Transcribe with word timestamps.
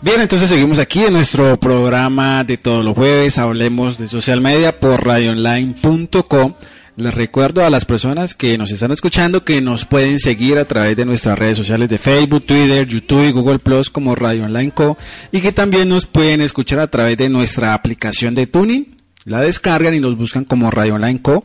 Bien, 0.00 0.20
entonces 0.20 0.48
seguimos 0.48 0.78
aquí 0.78 1.02
en 1.02 1.12
nuestro 1.12 1.58
programa 1.58 2.44
de 2.44 2.56
todos 2.56 2.84
los 2.84 2.94
jueves. 2.94 3.36
Hablemos 3.36 3.98
de 3.98 4.06
social 4.06 4.40
media 4.40 4.78
por 4.78 5.04
radioonline.com. 5.04 6.54
Les 6.94 7.14
recuerdo 7.14 7.64
a 7.64 7.70
las 7.70 7.84
personas 7.84 8.32
que 8.32 8.56
nos 8.56 8.70
están 8.70 8.92
escuchando 8.92 9.44
que 9.44 9.60
nos 9.60 9.86
pueden 9.86 10.20
seguir 10.20 10.58
a 10.58 10.66
través 10.66 10.96
de 10.96 11.04
nuestras 11.04 11.36
redes 11.36 11.56
sociales 11.56 11.88
de 11.88 11.98
Facebook, 11.98 12.46
Twitter, 12.46 12.86
YouTube 12.86 13.24
y 13.24 13.32
Google 13.32 13.58
Plus 13.58 13.90
como 13.90 14.14
Radio 14.14 14.44
Online 14.44 14.70
Co. 14.70 14.96
Y 15.32 15.40
que 15.40 15.50
también 15.50 15.88
nos 15.88 16.06
pueden 16.06 16.42
escuchar 16.42 16.78
a 16.78 16.86
través 16.86 17.18
de 17.18 17.28
nuestra 17.28 17.74
aplicación 17.74 18.36
de 18.36 18.46
Tuning 18.46 18.97
la 19.28 19.40
descargan 19.40 19.94
y 19.94 20.00
nos 20.00 20.16
buscan 20.16 20.44
como 20.44 20.70
Radio 20.70 20.94
Online 20.94 21.20
Co. 21.22 21.44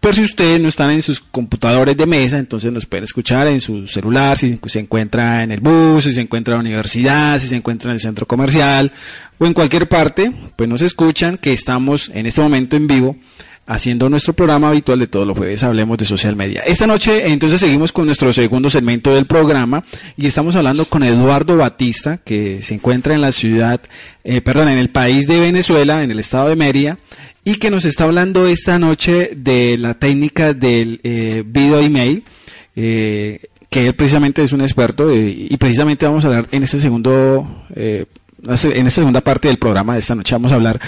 Pero 0.00 0.14
si 0.14 0.22
ustedes 0.22 0.60
no 0.60 0.68
están 0.68 0.90
en 0.90 1.02
sus 1.02 1.20
computadores 1.20 1.96
de 1.96 2.06
mesa, 2.06 2.38
entonces 2.38 2.72
nos 2.72 2.86
pueden 2.86 3.04
escuchar 3.04 3.46
en 3.48 3.60
su 3.60 3.86
celular, 3.86 4.38
si 4.38 4.58
se 4.66 4.78
encuentra 4.78 5.42
en 5.42 5.52
el 5.52 5.60
bus, 5.60 6.04
si 6.04 6.12
se 6.12 6.20
encuentra 6.20 6.54
en 6.54 6.58
la 6.58 6.68
universidad, 6.68 7.38
si 7.38 7.48
se 7.48 7.56
encuentra 7.56 7.90
en 7.90 7.94
el 7.94 8.00
centro 8.00 8.26
comercial 8.26 8.92
o 9.38 9.46
en 9.46 9.52
cualquier 9.52 9.88
parte, 9.88 10.32
pues 10.56 10.68
nos 10.68 10.82
escuchan 10.82 11.38
que 11.38 11.52
estamos 11.52 12.10
en 12.14 12.26
este 12.26 12.40
momento 12.40 12.76
en 12.76 12.86
vivo 12.86 13.16
haciendo 13.66 14.08
nuestro 14.08 14.32
programa 14.32 14.68
habitual 14.68 14.98
de 14.98 15.06
todos 15.06 15.26
los 15.26 15.36
jueves, 15.36 15.62
hablemos 15.62 15.98
de 15.98 16.04
social 16.04 16.36
media. 16.36 16.62
Esta 16.66 16.86
noche 16.86 17.28
entonces 17.30 17.60
seguimos 17.60 17.92
con 17.92 18.06
nuestro 18.06 18.32
segundo 18.32 18.70
segmento 18.70 19.14
del 19.14 19.26
programa 19.26 19.84
y 20.16 20.26
estamos 20.26 20.56
hablando 20.56 20.84
con 20.86 21.02
Eduardo 21.02 21.56
Batista, 21.56 22.18
que 22.18 22.62
se 22.62 22.74
encuentra 22.74 23.14
en 23.14 23.20
la 23.20 23.32
ciudad, 23.32 23.80
eh, 24.24 24.40
perdón, 24.40 24.68
en 24.68 24.78
el 24.78 24.90
país 24.90 25.26
de 25.26 25.40
Venezuela, 25.40 26.02
en 26.02 26.10
el 26.10 26.20
estado 26.20 26.48
de 26.48 26.56
Mérida, 26.56 26.98
y 27.44 27.56
que 27.56 27.70
nos 27.70 27.84
está 27.84 28.04
hablando 28.04 28.46
esta 28.46 28.78
noche 28.78 29.30
de 29.36 29.78
la 29.78 29.94
técnica 29.94 30.52
del 30.54 31.00
eh, 31.04 31.42
video 31.46 31.80
email. 31.80 32.24
Eh, 32.74 33.40
que 33.70 33.86
él 33.86 33.94
precisamente 33.94 34.42
es 34.42 34.52
un 34.52 34.60
experto 34.60 35.10
eh, 35.10 35.48
y 35.50 35.56
precisamente 35.56 36.06
vamos 36.06 36.24
a 36.24 36.28
hablar 36.28 36.46
en 36.50 36.62
este 36.62 36.80
segundo, 36.80 37.64
eh, 37.74 38.06
en 38.46 38.86
esta 38.86 39.00
segunda 39.00 39.20
parte 39.20 39.48
del 39.48 39.58
programa 39.58 39.94
de 39.94 40.00
esta 40.00 40.14
noche 40.14 40.34
vamos 40.34 40.52
a 40.52 40.54
hablar 40.54 40.80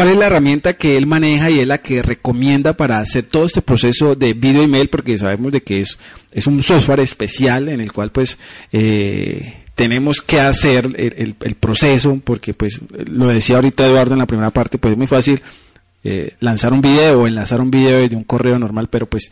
¿Cuál 0.00 0.12
es 0.12 0.16
la 0.16 0.28
herramienta 0.28 0.72
que 0.72 0.96
él 0.96 1.06
maneja 1.06 1.50
y 1.50 1.60
es 1.60 1.66
la 1.66 1.76
que 1.76 2.00
recomienda 2.00 2.72
para 2.72 3.00
hacer 3.00 3.24
todo 3.24 3.44
este 3.44 3.60
proceso 3.60 4.14
de 4.14 4.32
video 4.32 4.62
email? 4.62 4.88
Porque 4.88 5.18
sabemos 5.18 5.52
de 5.52 5.62
que 5.62 5.82
es, 5.82 5.98
es 6.32 6.46
un 6.46 6.62
software 6.62 7.00
especial 7.00 7.68
en 7.68 7.82
el 7.82 7.92
cual 7.92 8.10
pues 8.10 8.38
eh, 8.72 9.62
tenemos 9.74 10.22
que 10.22 10.40
hacer 10.40 10.86
el, 10.96 11.36
el, 11.38 11.54
proceso, 11.54 12.18
porque 12.24 12.54
pues 12.54 12.80
lo 13.10 13.26
decía 13.26 13.56
ahorita 13.56 13.86
Eduardo 13.86 14.14
en 14.14 14.20
la 14.20 14.26
primera 14.26 14.48
parte, 14.48 14.78
pues 14.78 14.92
es 14.92 14.96
muy 14.96 15.06
fácil 15.06 15.42
eh, 16.02 16.34
lanzar 16.40 16.72
un 16.72 16.80
video 16.80 17.20
o 17.20 17.26
enlazar 17.26 17.60
un 17.60 17.70
video 17.70 17.98
desde 17.98 18.16
un 18.16 18.24
correo 18.24 18.58
normal, 18.58 18.88
pero 18.88 19.04
pues 19.04 19.30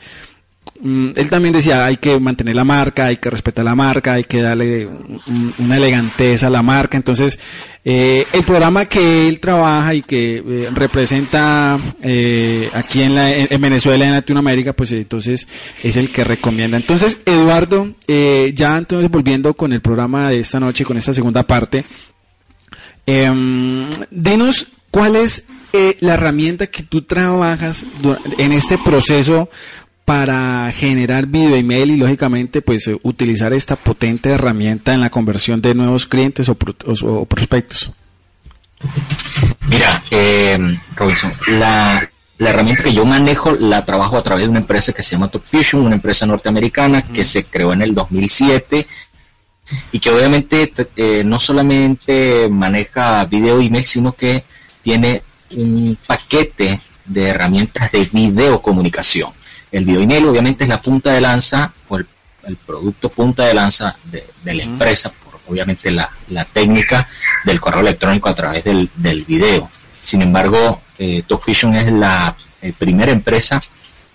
él 0.85 1.29
también 1.29 1.53
decía, 1.53 1.85
hay 1.85 1.97
que 1.97 2.21
mantener 2.21 2.55
la 2.55 2.65
marca, 2.65 3.07
hay 3.07 3.17
que 3.17 3.31
respetar 3.31 3.65
la 3.65 3.75
marca, 3.75 4.15
hay 4.15 4.25
que 4.25 4.41
darle 4.41 4.89
una 5.59 5.77
eleganteza 5.77 6.47
a 6.47 6.51
la 6.51 6.63
marca. 6.63 6.97
Entonces, 6.97 7.39
eh, 7.85 8.27
el 8.33 8.45
programa 8.45 8.85
que 8.85 9.29
él 9.29 9.41
trabaja 9.41 9.95
y 9.95 10.03
que 10.03 10.37
eh, 10.37 10.69
representa 10.73 11.79
eh, 12.03 12.71
aquí 12.75 13.03
en, 13.03 13.15
la, 13.15 13.35
en, 13.35 13.61
Venezuela, 13.61 14.05
en 14.05 14.13
Latinoamérica, 14.13 14.73
pues 14.73 14.93
entonces 14.93 15.49
es 15.83 15.97
el 15.97 16.13
que 16.13 16.23
recomienda. 16.23 16.77
Entonces, 16.77 17.21
Eduardo, 17.25 17.95
ya 18.07 18.79
entonces 18.79 19.11
volviendo 19.11 19.55
con 19.55 19.73
el 19.73 19.81
programa 19.81 20.31
de 20.31 20.41
esta 20.41 20.61
noche, 20.61 20.85
con 20.85 20.97
esta 20.97 21.13
segunda 21.13 21.43
parte, 21.43 21.85
eh, 23.07 23.31
denos 24.11 24.69
cuál 24.91 25.17
es 25.17 25.45
la 26.01 26.15
herramienta 26.15 26.67
que 26.67 26.83
tú 26.83 27.03
trabajas 27.03 27.85
en 28.39 28.53
este 28.53 28.79
proceso 28.79 29.49
para 30.09 30.73
generar 30.73 31.27
video 31.27 31.55
email 31.55 31.91
y 31.91 31.97
lógicamente 31.99 32.63
pues 32.63 32.89
eh, 32.89 32.99
utilizar 33.03 33.53
esta 33.53 33.77
potente 33.77 34.31
herramienta 34.31 34.95
en 34.95 35.03
la 35.03 35.11
conversión 35.11 35.61
de 35.61 35.75
nuevos 35.75 36.07
clientes 36.07 36.49
o, 36.49 36.57
o, 37.03 37.27
prospectos? 37.27 37.93
Mira, 39.69 40.03
eh, 40.11 40.79
Robinson, 40.97 41.35
la, 41.49 42.11
la, 42.39 42.51
herramienta 42.51 42.85
que 42.85 42.95
yo 42.95 43.05
manejo 43.05 43.53
la 43.53 43.85
trabajo 43.85 44.17
a 44.17 44.23
través 44.23 44.45
de 44.45 44.49
una 44.49 44.61
empresa 44.61 44.95
que 44.95 45.03
se 45.03 45.11
llama 45.11 45.29
Top 45.29 45.45
Fusion, 45.45 45.85
una 45.85 45.97
empresa 45.97 46.25
norteamericana 46.25 47.03
que 47.03 47.27
se 47.27 47.45
creó 47.45 47.75
en 47.75 47.83
el 47.83 47.95
2007 47.95 48.87
y 49.93 49.99
que 50.01 50.11
obviamente 50.11 50.73
eh, 50.97 51.23
no 51.23 51.39
solamente 51.39 52.49
maneja 52.49 53.27
video 53.27 53.61
email, 53.61 53.85
sino 53.85 54.13
que 54.13 54.43
tiene 54.81 55.23
un 55.51 55.99
paquete 56.07 56.81
de 57.05 57.25
herramientas 57.25 57.93
de 57.93 58.07
video 58.07 58.63
comunicación. 58.63 59.37
El 59.71 59.89
email 59.89 60.27
obviamente 60.27 60.65
es 60.65 60.71
la 60.71 60.81
punta 60.81 61.13
de 61.13 61.21
lanza 61.21 61.73
o 61.89 61.97
el, 61.97 62.07
producto 62.67 63.11
punta 63.11 63.45
de 63.45 63.55
lanza 63.55 63.95
de, 64.05 64.25
la 64.45 64.63
empresa, 64.63 65.11
por 65.11 65.41
obviamente 65.49 65.91
la, 65.91 66.11
técnica 66.53 67.07
del 67.45 67.61
correo 67.61 67.81
electrónico 67.81 68.29
a 68.29 68.35
través 68.35 68.65
del, 68.65 68.89
del 68.95 69.25
video. 69.25 69.71
Sin 70.03 70.23
embargo, 70.23 70.81
eh, 70.99 71.23
TalkFusion 71.27 71.75
es 71.75 71.93
la 71.93 72.35
eh, 72.63 72.73
primera 72.77 73.13
empresa 73.13 73.63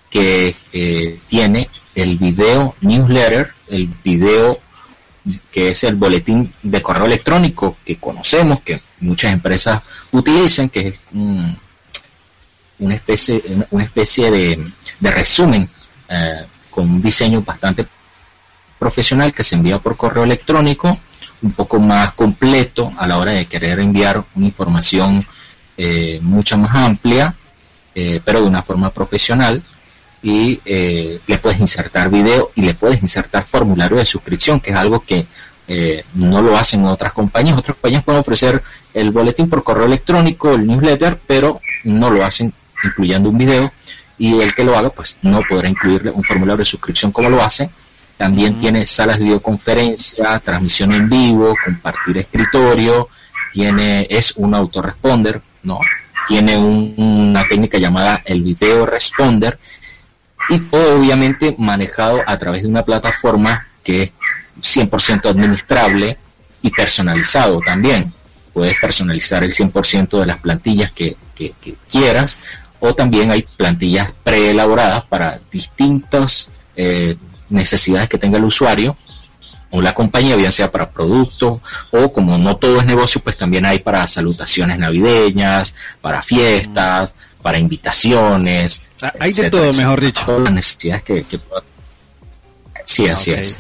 que 0.09 0.56
eh, 0.72 1.19
tiene 1.28 1.70
el 1.96 2.18
video 2.18 2.75
newsletter, 2.81 3.53
el 3.70 3.88
video 4.03 4.59
que 5.52 5.70
es 5.70 5.84
el 5.85 5.96
boletín 5.96 6.52
de 6.62 6.81
correo 6.81 7.06
electrónico 7.06 7.78
que 7.85 7.96
conocemos, 7.97 8.62
que 8.62 8.81
muchas 9.00 9.31
empresas 9.31 9.81
utilizan, 10.12 10.68
que 10.70 10.88
es 10.88 11.00
una 12.80 12.96
especie, 12.96 13.41
una 13.72 13.84
especie 13.84 14.30
de, 14.31 14.66
de 15.03 15.12
resumen 15.12 15.69
eh, 16.08 16.46
con 16.69 16.90
un 16.90 17.02
diseño 17.02 17.41
bastante 17.41 17.86
profesional 18.80 19.34
que 19.34 19.44
se 19.44 19.56
envía 19.56 19.78
por 19.78 19.97
correo 19.97 20.24
electrónico, 20.24 20.97
un 21.41 21.52
poco 21.52 21.78
más 21.78 22.14
completo 22.14 22.91
a 22.97 23.06
la 23.06 23.18
hora 23.18 23.34
de 23.34 23.46
querer 23.46 23.80
enviar 23.80 24.24
una 24.34 24.46
información 24.46 25.25
eh, 25.78 26.19
mucho 26.22 26.58
más 26.58 26.74
amplia, 26.74 27.36
eh, 27.94 28.22
pero 28.24 28.41
de 28.41 28.47
una 28.47 28.64
forma 28.64 28.90
profesional. 28.91 29.62
Y 30.25 30.62
le 30.64 31.38
puedes 31.41 31.59
insertar 31.59 32.09
video 32.09 32.52
y 32.56 32.62
le 32.62 32.75
puedes 32.75 33.02
insertar 33.02 33.44
formulario 33.44 33.97
de 33.97 34.06
suscripción, 34.06 34.62
que 34.62 34.72
es 34.72 34.78
algo 34.78 35.02
que 35.02 35.28
no 36.14 36.41
lo 36.41 36.56
hacen 36.56 36.85
otras 36.85 37.12
compañías. 37.12 37.58
Otras 37.58 37.75
compañías 37.75 38.06
pueden 38.06 38.22
ofrecer 38.22 38.64
el 38.94 39.12
boletín 39.12 39.50
por 39.50 39.66
correo 39.66 39.85
electrónico, 39.85 40.53
el 40.53 40.66
newsletter, 40.66 41.20
pero 41.28 41.59
no 41.84 42.09
lo 42.09 42.24
hacen 42.24 42.53
incluyendo 42.85 43.30
un 43.30 43.38
video 43.38 43.74
y 44.23 44.39
el 44.39 44.56
que 44.56 44.63
lo 44.63 44.78
haga 44.78 44.89
pues 44.89 45.17
no 45.22 45.41
podrá 45.41 45.67
incluirle 45.67 46.09
un 46.09 46.23
formulario 46.23 46.59
de 46.59 46.66
suscripción 46.66 47.11
como 47.11 47.29
lo 47.29 47.44
hace. 47.44 47.69
También 48.16 48.57
tiene 48.57 48.85
salas 48.85 49.17
de 49.17 49.25
videoconferencia, 49.25 50.39
transmisión 50.39 50.94
en 50.94 51.09
vivo, 51.09 51.53
compartir 51.66 52.19
escritorio, 52.19 53.09
tiene, 53.51 54.07
es 54.09 54.31
un 54.38 54.56
autoresponder, 54.56 55.41
¿no? 55.63 55.78
Tiene 56.25 56.57
una 56.57 57.45
técnica 57.50 57.78
llamada 57.78 58.22
el 58.23 58.44
video 58.44 58.85
responder 58.85 59.59
y 60.47 60.61
obviamente 60.72 61.53
manejado 61.59 62.22
a 62.25 62.38
través 62.40 62.63
de 62.63 62.69
una 62.69 62.85
plataforma 62.85 63.67
que 63.84 64.03
es 64.03 64.11
100% 64.61 65.31
administrable 65.31 66.17
y 66.61 66.69
personalizado 66.69 67.59
también. 67.59 68.13
Puedes 68.53 68.79
personalizar 68.79 69.44
el 69.44 69.53
100% 69.53 70.17
de 70.17 70.25
las 70.25 70.38
plantillas 70.38 70.94
que, 70.94 71.17
que, 71.35 71.55
que 71.59 71.75
quieras 71.90 72.38
o 72.86 72.94
también 72.94 73.32
hay 73.32 73.44
plantillas 73.44 74.12
preelaboradas 74.26 75.06
para 75.06 75.40
distintas 75.50 76.50
eh, 76.76 77.16
necesidades 77.48 78.10
que 78.10 78.18
tenga 78.18 78.38
el 78.38 78.44
usuario 78.44 78.98
o 79.72 79.82
la 79.82 79.96
compañía, 79.96 80.36
bien 80.36 80.52
sea 80.52 80.70
para 80.70 80.90
productos 80.90 81.62
o 81.92 82.12
como 82.12 82.38
no 82.38 82.58
todo 82.58 82.82
es 82.82 82.86
negocio, 82.86 83.22
pues 83.24 83.38
también 83.38 83.66
hay 83.66 83.80
para 83.80 84.06
salutaciones 84.06 84.78
navideñas, 84.78 85.74
para 86.02 86.22
fiestas, 86.22 87.16
para 87.42 87.58
invitaciones. 87.58 88.84
Ah, 89.02 89.14
hay 89.18 89.32
de 89.32 89.50
todo, 89.50 89.72
mejor 89.72 90.02
dicho. 90.02 90.26
Todas 90.26 90.42
las 90.42 90.54
necesidades 90.54 91.04
que, 91.04 91.26
Sí, 92.84 93.08
así 93.08 93.32
es. 93.32 93.56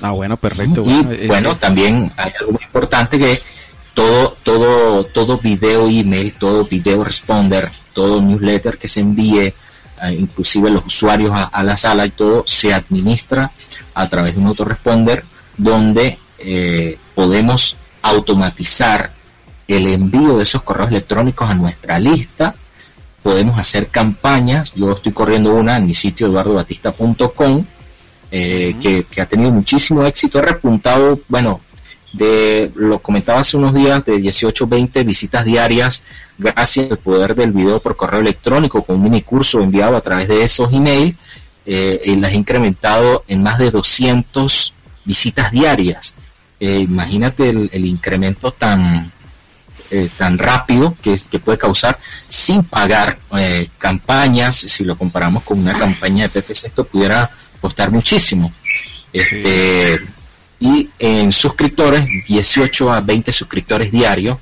Ah, 0.00 0.12
bueno, 0.12 0.38
perfecto. 0.38 0.82
Y 0.86 1.00
eh, 1.00 1.26
bueno, 1.26 1.52
eh, 1.52 1.56
también 1.60 2.10
hay 2.16 2.32
algo 2.40 2.52
muy 2.52 2.64
importante 2.64 3.18
que 3.18 3.42
todo, 3.92 4.34
todo, 4.42 5.04
todo 5.04 5.36
video 5.36 5.86
email, 5.86 6.32
todo 6.32 6.64
video 6.64 7.04
responder, 7.04 7.70
todo 7.94 8.20
newsletter 8.20 8.76
que 8.76 8.88
se 8.88 9.00
envíe, 9.00 9.46
eh, 9.46 9.54
inclusive 10.18 10.70
los 10.70 10.84
usuarios 10.84 11.32
a, 11.34 11.62
la 11.62 11.76
sala 11.76 12.04
y 12.04 12.10
todo, 12.10 12.44
se 12.46 12.74
administra 12.74 13.50
a 13.94 14.08
través 14.08 14.34
de 14.34 14.40
un 14.40 14.48
autoresponder 14.48 15.24
donde 15.56 16.18
eh, 16.38 16.98
podemos 17.14 17.76
automatizar 18.02 19.10
el 19.66 19.86
envío 19.86 20.36
de 20.36 20.42
esos 20.42 20.62
correos 20.62 20.90
electrónicos 20.90 21.48
a 21.48 21.54
nuestra 21.54 21.98
lista. 21.98 22.54
Podemos 23.22 23.58
hacer 23.58 23.88
campañas. 23.88 24.74
Yo 24.74 24.92
estoy 24.92 25.12
corriendo 25.12 25.54
una 25.54 25.78
en 25.78 25.86
mi 25.86 25.94
sitio 25.94 26.26
eduardobatista.com 26.26 27.64
eh, 28.30 28.76
que, 28.82 29.04
que, 29.04 29.20
ha 29.22 29.26
tenido 29.26 29.50
muchísimo 29.50 30.04
éxito. 30.04 30.38
He 30.38 30.42
repuntado, 30.42 31.20
bueno, 31.28 31.60
de, 32.14 32.70
lo 32.76 33.00
comentaba 33.00 33.40
hace 33.40 33.56
unos 33.56 33.74
días, 33.74 34.04
de 34.04 34.18
18 34.18 34.66
20 34.66 35.02
visitas 35.02 35.44
diarias 35.44 36.02
gracias 36.38 36.90
al 36.90 36.98
poder 36.98 37.34
del 37.34 37.52
video 37.52 37.80
por 37.80 37.96
correo 37.96 38.20
electrónico 38.20 38.82
con 38.82 38.96
un 38.96 39.04
mini 39.04 39.22
curso 39.22 39.60
enviado 39.60 39.96
a 39.96 40.00
través 40.00 40.28
de 40.28 40.44
esos 40.44 40.72
emails 40.72 41.16
eh, 41.66 42.00
y 42.04 42.16
las 42.16 42.32
he 42.32 42.36
incrementado 42.36 43.24
en 43.26 43.42
más 43.42 43.58
de 43.58 43.70
200 43.70 44.74
visitas 45.04 45.50
diarias. 45.50 46.14
eh, 46.60 46.78
imagínate 46.80 47.48
el, 47.50 47.84
incremento 47.84 48.52
tan, 48.52 49.10
eh, 49.90 50.08
tan 50.16 50.38
rápido 50.38 50.96
que, 51.02 51.18
que 51.30 51.38
puede 51.38 51.58
causar 51.58 51.98
sin 52.28 52.62
pagar 52.64 53.18
eh, 53.36 53.68
campañas. 53.78 54.56
Si 54.56 54.84
lo 54.84 54.96
comparamos 54.96 55.42
con 55.42 55.58
una 55.58 55.76
campaña 55.76 56.28
de 56.28 56.40
PPC, 56.40 56.66
esto 56.66 56.84
pudiera 56.84 57.30
costar 57.60 57.90
muchísimo. 57.90 58.52
Este, 59.12 60.00
Y 60.60 60.88
en 60.98 61.32
suscriptores, 61.32 62.06
18 62.26 62.92
a 62.92 63.00
20 63.00 63.32
suscriptores 63.32 63.90
diarios, 63.90 64.38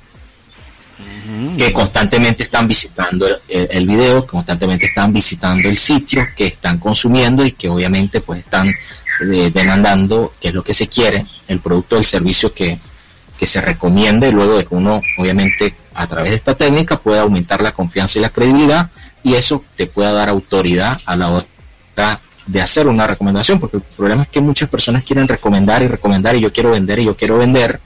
que 1.57 1.71
constantemente 1.71 2.43
están 2.43 2.67
visitando 2.67 3.27
el, 3.27 3.39
el, 3.47 3.87
video, 3.87 4.27
constantemente 4.27 4.87
están 4.87 5.13
visitando 5.13 5.69
el 5.69 5.77
sitio, 5.77 6.27
que 6.35 6.47
están 6.47 6.79
consumiendo 6.79 7.45
y 7.45 7.53
que 7.53 7.69
obviamente 7.69 8.21
pues 8.21 8.39
están 8.39 8.67
eh, 8.67 9.51
demandando 9.53 10.33
qué 10.39 10.49
es 10.49 10.53
lo 10.53 10.63
que 10.63 10.73
se 10.73 10.87
quiere, 10.87 11.25
el 11.47 11.59
producto 11.59 11.95
o 11.95 11.99
el 11.99 12.05
servicio 12.05 12.53
que, 12.53 12.77
que 13.37 13.47
se 13.47 13.61
recomienda 13.61 14.27
y 14.27 14.31
luego 14.31 14.57
de 14.57 14.65
que 14.65 14.75
uno 14.75 15.01
obviamente 15.17 15.75
a 15.93 16.07
través 16.07 16.31
de 16.31 16.37
esta 16.37 16.55
técnica 16.55 16.99
pueda 16.99 17.21
aumentar 17.21 17.61
la 17.61 17.71
confianza 17.71 18.19
y 18.19 18.21
la 18.21 18.29
credibilidad 18.29 18.89
y 19.23 19.35
eso 19.35 19.63
te 19.75 19.85
pueda 19.85 20.11
dar 20.11 20.29
autoridad 20.29 20.99
a 21.05 21.15
la 21.15 21.29
hora 21.29 22.19
de 22.45 22.61
hacer 22.61 22.87
una 22.87 23.07
recomendación, 23.07 23.59
porque 23.59 23.77
el 23.77 23.83
problema 23.83 24.23
es 24.23 24.29
que 24.29 24.41
muchas 24.41 24.69
personas 24.69 25.03
quieren 25.03 25.27
recomendar 25.27 25.81
y 25.81 25.87
recomendar 25.87 26.35
y 26.35 26.41
yo 26.41 26.51
quiero 26.51 26.71
vender 26.71 26.99
y 26.99 27.05
yo 27.05 27.15
quiero 27.15 27.37
vender, 27.37 27.79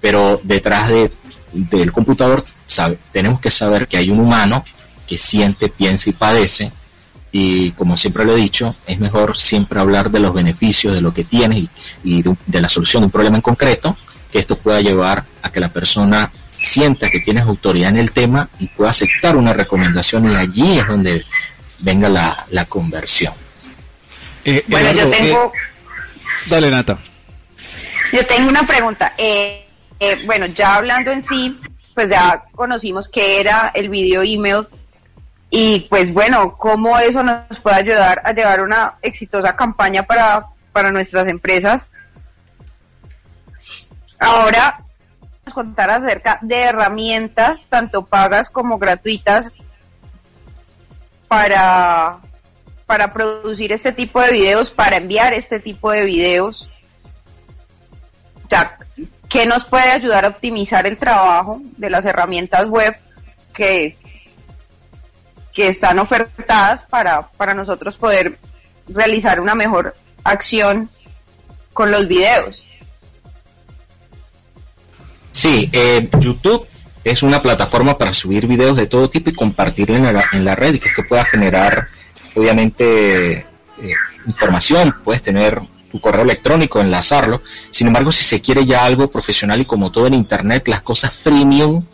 pero 0.00 0.40
detrás 0.42 0.88
de, 0.88 1.10
del 1.52 1.92
computador 1.92 2.44
sabe, 2.66 2.98
tenemos 3.12 3.40
que 3.40 3.50
saber 3.50 3.88
que 3.88 3.96
hay 3.96 4.10
un 4.10 4.20
humano 4.20 4.64
que 5.06 5.18
siente, 5.18 5.68
piensa 5.68 6.08
y 6.08 6.12
padece 6.12 6.72
y 7.32 7.70
como 7.72 7.96
siempre 7.96 8.24
lo 8.24 8.36
he 8.36 8.40
dicho, 8.40 8.74
es 8.86 8.98
mejor 8.98 9.38
siempre 9.38 9.78
hablar 9.78 10.10
de 10.10 10.20
los 10.20 10.34
beneficios, 10.34 10.94
de 10.94 11.00
lo 11.00 11.14
que 11.14 11.24
tienes 11.24 11.68
y, 12.02 12.22
de, 12.22 12.60
la 12.60 12.68
solución 12.68 13.02
de 13.02 13.06
un 13.06 13.10
problema 13.10 13.36
en 13.36 13.42
concreto, 13.42 13.96
que 14.32 14.40
esto 14.40 14.56
pueda 14.58 14.80
llevar 14.80 15.24
a 15.42 15.50
que 15.50 15.60
la 15.60 15.68
persona 15.68 16.30
sienta 16.60 17.08
que 17.08 17.20
tienes 17.20 17.44
autoridad 17.44 17.90
en 17.90 17.98
el 17.98 18.12
tema 18.12 18.48
y 18.58 18.66
pueda 18.66 18.90
aceptar 18.90 19.36
una 19.36 19.52
recomendación 19.52 20.30
y 20.30 20.34
allí 20.34 20.78
es 20.78 20.86
donde 20.86 21.24
venga 21.78 22.08
la, 22.08 22.64
conversión. 22.66 23.32
Eh, 24.44 24.64
bueno, 24.68 24.92
yo 24.92 25.10
tengo... 25.10 25.52
dale, 26.46 26.70
Nata. 26.70 26.98
Yo 28.12 28.26
tengo 28.26 28.48
una 28.48 28.66
pregunta. 28.66 29.14
Eh, 29.16 29.66
eh, 29.98 30.22
bueno, 30.24 30.46
ya 30.46 30.76
hablando 30.76 31.10
en 31.10 31.22
sí, 31.22 31.60
pues 31.94 32.08
ya 32.10 32.44
conocimos 32.52 33.08
que 33.08 33.40
era 33.40 33.70
el 33.74 33.88
video 33.88 34.22
email 34.22 34.66
y 35.50 35.80
pues 35.90 36.12
bueno, 36.14 36.56
cómo 36.56 36.98
eso 36.98 37.22
nos 37.22 37.58
puede 37.60 37.76
ayudar 37.76 38.22
a 38.24 38.32
llevar 38.32 38.62
una 38.62 38.94
exitosa 39.02 39.56
campaña 39.56 40.04
para, 40.04 40.46
para 40.72 40.92
nuestras 40.92 41.26
empresas. 41.28 41.90
Ahora 44.18 44.84
vamos 45.20 45.46
a 45.46 45.52
contar 45.52 45.90
acerca 45.90 46.38
de 46.42 46.62
herramientas, 46.62 47.66
tanto 47.68 48.06
pagas 48.06 48.48
como 48.48 48.78
gratuitas, 48.78 49.50
para, 51.26 52.18
para 52.90 53.12
producir 53.12 53.70
este 53.70 53.92
tipo 53.92 54.20
de 54.20 54.32
videos, 54.32 54.68
para 54.68 54.96
enviar 54.96 55.32
este 55.32 55.60
tipo 55.60 55.92
de 55.92 56.02
videos. 56.02 56.68
O 58.42 58.48
¿qué 59.28 59.46
nos 59.46 59.64
puede 59.64 59.92
ayudar 59.92 60.24
a 60.24 60.28
optimizar 60.28 60.88
el 60.88 60.98
trabajo 60.98 61.60
de 61.76 61.88
las 61.88 62.04
herramientas 62.04 62.66
web 62.66 62.96
que, 63.54 63.96
que 65.52 65.68
están 65.68 66.00
ofertadas 66.00 66.82
para, 66.82 67.28
para 67.28 67.54
nosotros 67.54 67.96
poder 67.96 68.40
realizar 68.88 69.38
una 69.38 69.54
mejor 69.54 69.94
acción 70.24 70.90
con 71.72 71.92
los 71.92 72.08
videos. 72.08 72.66
Sí, 75.30 75.70
eh, 75.72 76.10
YouTube 76.18 76.66
es 77.04 77.22
una 77.22 77.40
plataforma 77.40 77.96
para 77.96 78.12
subir 78.12 78.48
videos 78.48 78.76
de 78.76 78.88
todo 78.88 79.08
tipo 79.08 79.30
y 79.30 79.34
compartirlo 79.34 79.94
en 79.94 80.12
la, 80.12 80.24
en 80.32 80.44
la 80.44 80.56
red 80.56 80.74
y 80.74 80.80
que 80.80 80.88
esto 80.88 81.06
pueda 81.08 81.24
generar, 81.24 81.86
obviamente, 82.34 83.38
eh, 83.38 83.94
información. 84.26 84.94
Puedes 85.04 85.22
tener 85.22 85.60
tu 85.90 86.00
correo 86.00 86.22
electrónico, 86.22 86.80
enlazarlo. 86.80 87.42
Sin 87.70 87.88
embargo, 87.88 88.12
si 88.12 88.24
se 88.24 88.40
quiere 88.40 88.64
ya 88.64 88.84
algo 88.84 89.10
profesional 89.10 89.60
y 89.60 89.64
como 89.64 89.90
todo 89.90 90.06
en 90.06 90.14
Internet, 90.14 90.68
las 90.68 90.82
cosas 90.82 91.12
freemium 91.12 91.84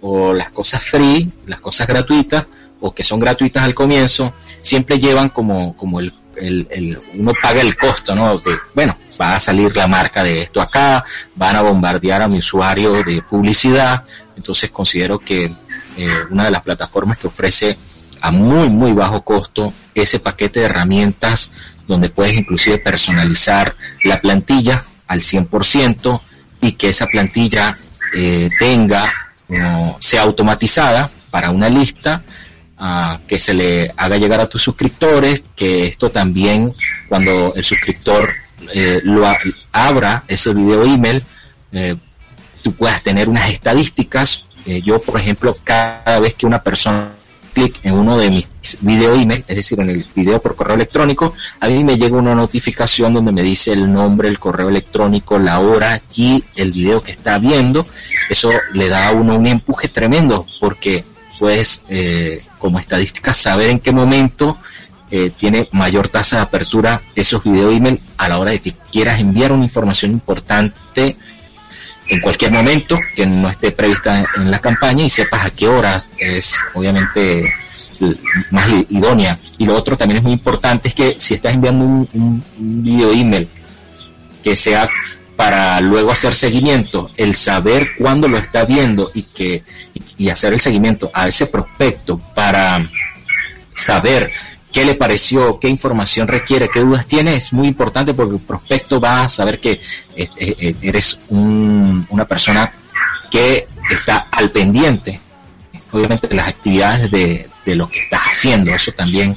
o 0.00 0.32
las 0.32 0.50
cosas 0.50 0.82
free, 0.82 1.30
las 1.46 1.60
cosas 1.60 1.86
gratuitas, 1.86 2.46
o 2.80 2.94
que 2.94 3.04
son 3.04 3.20
gratuitas 3.20 3.62
al 3.62 3.74
comienzo, 3.74 4.32
siempre 4.60 4.98
llevan 4.98 5.28
como, 5.28 5.76
como 5.76 6.00
el, 6.00 6.14
el, 6.36 6.98
uno 7.14 7.32
paga 7.40 7.60
el 7.60 7.76
costo, 7.76 8.14
¿no? 8.14 8.38
De, 8.38 8.56
bueno, 8.74 8.96
va 9.20 9.36
a 9.36 9.40
salir 9.40 9.76
la 9.76 9.86
marca 9.86 10.22
de 10.22 10.42
esto 10.42 10.60
acá, 10.60 11.04
van 11.34 11.56
a 11.56 11.62
bombardear 11.62 12.22
a 12.22 12.28
mi 12.28 12.38
usuario 12.38 13.02
de 13.02 13.22
publicidad, 13.22 14.04
entonces 14.36 14.70
considero 14.70 15.18
que 15.18 15.52
eh, 15.96 16.08
una 16.30 16.44
de 16.44 16.50
las 16.50 16.62
plataformas 16.62 17.18
que 17.18 17.26
ofrece 17.26 17.76
a 18.20 18.30
muy, 18.30 18.68
muy 18.68 18.92
bajo 18.92 19.22
costo 19.22 19.72
ese 19.94 20.18
paquete 20.18 20.60
de 20.60 20.66
herramientas 20.66 21.50
donde 21.86 22.10
puedes 22.10 22.36
inclusive 22.36 22.78
personalizar 22.78 23.74
la 24.04 24.20
plantilla 24.20 24.84
al 25.06 25.20
100% 25.20 26.20
y 26.60 26.72
que 26.72 26.90
esa 26.90 27.06
plantilla 27.06 27.76
eh, 28.14 28.48
tenga, 28.58 29.12
sea 29.98 30.22
automatizada 30.22 31.10
para 31.30 31.50
una 31.50 31.68
lista 31.68 32.22
que 33.26 33.38
se 33.38 33.52
le 33.52 33.92
haga 33.96 34.16
llegar 34.16 34.40
a 34.40 34.48
tus 34.48 34.62
suscriptores, 34.62 35.42
que 35.54 35.86
esto 35.86 36.10
también 36.10 36.72
cuando 37.08 37.52
el 37.54 37.64
suscriptor 37.64 38.32
eh, 38.72 39.00
lo 39.04 39.26
abra 39.72 40.24
ese 40.28 40.54
video 40.54 40.84
email, 40.84 41.22
eh, 41.72 41.96
tú 42.62 42.72
puedas 42.72 43.02
tener 43.02 43.28
unas 43.28 43.50
estadísticas. 43.50 44.44
Eh, 44.66 44.82
yo, 44.82 45.00
por 45.00 45.18
ejemplo, 45.18 45.56
cada 45.64 46.20
vez 46.20 46.34
que 46.34 46.46
una 46.46 46.62
persona 46.62 47.10
clic 47.50 47.80
en 47.82 47.94
uno 47.94 48.16
de 48.16 48.30
mis 48.30 48.48
video 48.80 49.14
email, 49.14 49.44
es 49.46 49.56
decir, 49.56 49.80
en 49.80 49.90
el 49.90 50.04
video 50.14 50.40
por 50.40 50.56
correo 50.56 50.76
electrónico, 50.76 51.34
a 51.60 51.68
mí 51.68 51.82
me 51.84 51.96
llega 51.96 52.16
una 52.16 52.34
notificación 52.34 53.14
donde 53.14 53.32
me 53.32 53.42
dice 53.42 53.72
el 53.72 53.92
nombre, 53.92 54.28
el 54.28 54.38
correo 54.38 54.68
electrónico, 54.68 55.38
la 55.38 55.60
hora 55.60 56.00
y 56.14 56.44
el 56.56 56.72
video 56.72 57.02
que 57.02 57.12
está 57.12 57.38
viendo. 57.38 57.86
Eso 58.28 58.50
le 58.72 58.88
da 58.88 59.08
a 59.08 59.12
uno 59.12 59.36
un 59.36 59.46
empuje 59.46 59.88
tremendo 59.88 60.46
porque 60.60 61.04
puedes, 61.38 61.84
eh, 61.88 62.40
como 62.58 62.78
estadística, 62.78 63.34
saber 63.34 63.70
en 63.70 63.80
qué 63.80 63.92
momento 63.92 64.58
eh, 65.10 65.32
tiene 65.36 65.68
mayor 65.72 66.08
tasa 66.08 66.36
de 66.36 66.42
apertura 66.42 67.02
esos 67.16 67.42
video 67.42 67.70
email 67.70 67.98
a 68.16 68.28
la 68.28 68.38
hora 68.38 68.52
de 68.52 68.60
que 68.60 68.74
quieras 68.92 69.18
enviar 69.20 69.50
una 69.50 69.64
información 69.64 70.12
importante 70.12 71.16
en 72.10 72.20
cualquier 72.20 72.50
momento 72.50 72.98
que 73.14 73.24
no 73.24 73.48
esté 73.48 73.70
prevista 73.70 74.24
en, 74.36 74.50
la 74.50 74.58
campaña 74.58 75.04
y 75.04 75.10
sepas 75.10 75.46
a 75.46 75.50
qué 75.50 75.68
horas 75.68 76.10
es 76.18 76.56
obviamente 76.74 77.54
más 78.50 78.68
idónea. 78.88 79.38
Y 79.58 79.64
lo 79.64 79.74
otro 79.76 79.96
también 79.96 80.18
es 80.18 80.22
muy 80.24 80.32
importante 80.32 80.88
es 80.88 80.94
que 80.94 81.16
si 81.18 81.34
estás 81.34 81.54
enviando 81.54 81.84
un, 81.84 82.08
un 82.12 82.82
video 82.82 83.12
email 83.12 83.48
que 84.42 84.56
sea 84.56 84.88
para 85.36 85.80
luego 85.80 86.10
hacer 86.10 86.34
seguimiento, 86.34 87.10
el 87.16 87.36
saber 87.36 87.90
cuándo 87.96 88.28
lo 88.28 88.38
está 88.38 88.64
viendo 88.64 89.10
y 89.14 89.22
que 89.22 89.62
y 90.18 90.28
hacer 90.28 90.52
el 90.52 90.60
seguimiento 90.60 91.10
a 91.14 91.28
ese 91.28 91.46
prospecto 91.46 92.18
para 92.34 92.86
saber 93.74 94.30
qué 94.72 94.84
le 94.84 94.94
pareció, 94.94 95.58
qué 95.58 95.68
información 95.68 96.28
requiere, 96.28 96.68
qué 96.68 96.80
dudas 96.80 97.06
tiene, 97.06 97.36
es 97.36 97.52
muy 97.52 97.68
importante 97.68 98.14
porque 98.14 98.36
el 98.36 98.40
prospecto 98.40 99.00
va 99.00 99.24
a 99.24 99.28
saber 99.28 99.60
que 99.60 99.80
eh, 100.16 100.28
eh, 100.38 100.74
eres 100.82 101.18
una 101.30 102.24
persona 102.26 102.72
que 103.30 103.66
está 103.90 104.28
al 104.30 104.50
pendiente, 104.50 105.20
obviamente, 105.92 106.28
de 106.28 106.34
las 106.34 106.48
actividades 106.48 107.10
de, 107.10 107.48
de 107.64 107.74
lo 107.74 107.88
que 107.88 108.00
estás 108.00 108.20
haciendo. 108.30 108.74
Eso 108.74 108.92
también 108.92 109.36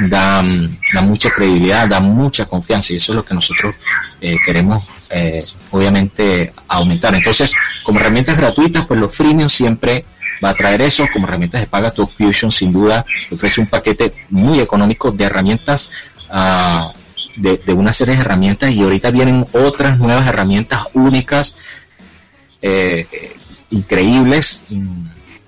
da, 0.00 0.44
da 0.92 1.02
mucha 1.02 1.30
credibilidad, 1.30 1.88
da 1.88 2.00
mucha 2.00 2.46
confianza 2.46 2.92
y 2.92 2.96
eso 2.96 3.12
es 3.12 3.16
lo 3.16 3.24
que 3.24 3.34
nosotros 3.34 3.74
eh, 4.20 4.36
queremos 4.44 4.82
eh, 5.10 5.42
obviamente 5.70 6.52
aumentar. 6.68 7.14
Entonces, 7.14 7.52
como 7.82 8.00
herramientas 8.00 8.36
gratuitas, 8.36 8.86
pues 8.86 9.00
los 9.00 9.14
freemium 9.14 9.48
siempre 9.48 10.04
va 10.44 10.50
a 10.50 10.54
traer 10.54 10.82
eso. 10.82 11.06
Como 11.12 11.26
herramientas 11.26 11.60
de 11.60 11.66
paga, 11.66 11.90
Talk 11.90 12.10
Fusion 12.16 12.50
sin 12.50 12.70
duda 12.72 13.04
ofrece 13.30 13.60
un 13.60 13.66
paquete 13.66 14.14
muy 14.30 14.60
económico 14.60 15.10
de 15.10 15.24
herramientas, 15.24 15.90
uh, 16.30 16.92
de, 17.36 17.58
de, 17.58 17.72
una 17.72 17.92
serie 17.92 18.14
de 18.14 18.20
herramientas 18.20 18.70
y 18.70 18.82
ahorita 18.82 19.10
vienen 19.10 19.46
otras 19.52 19.98
nuevas 19.98 20.26
herramientas 20.26 20.86
únicas, 20.94 21.54
eh, 22.62 23.36
increíbles. 23.70 24.62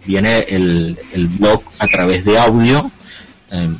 Viene 0.04 0.40
el, 0.48 0.98
el 1.12 1.26
blog 1.28 1.62
a 1.78 1.86
través 1.86 2.24
de 2.24 2.38
audio. 2.38 2.90
Eh, 3.50 3.70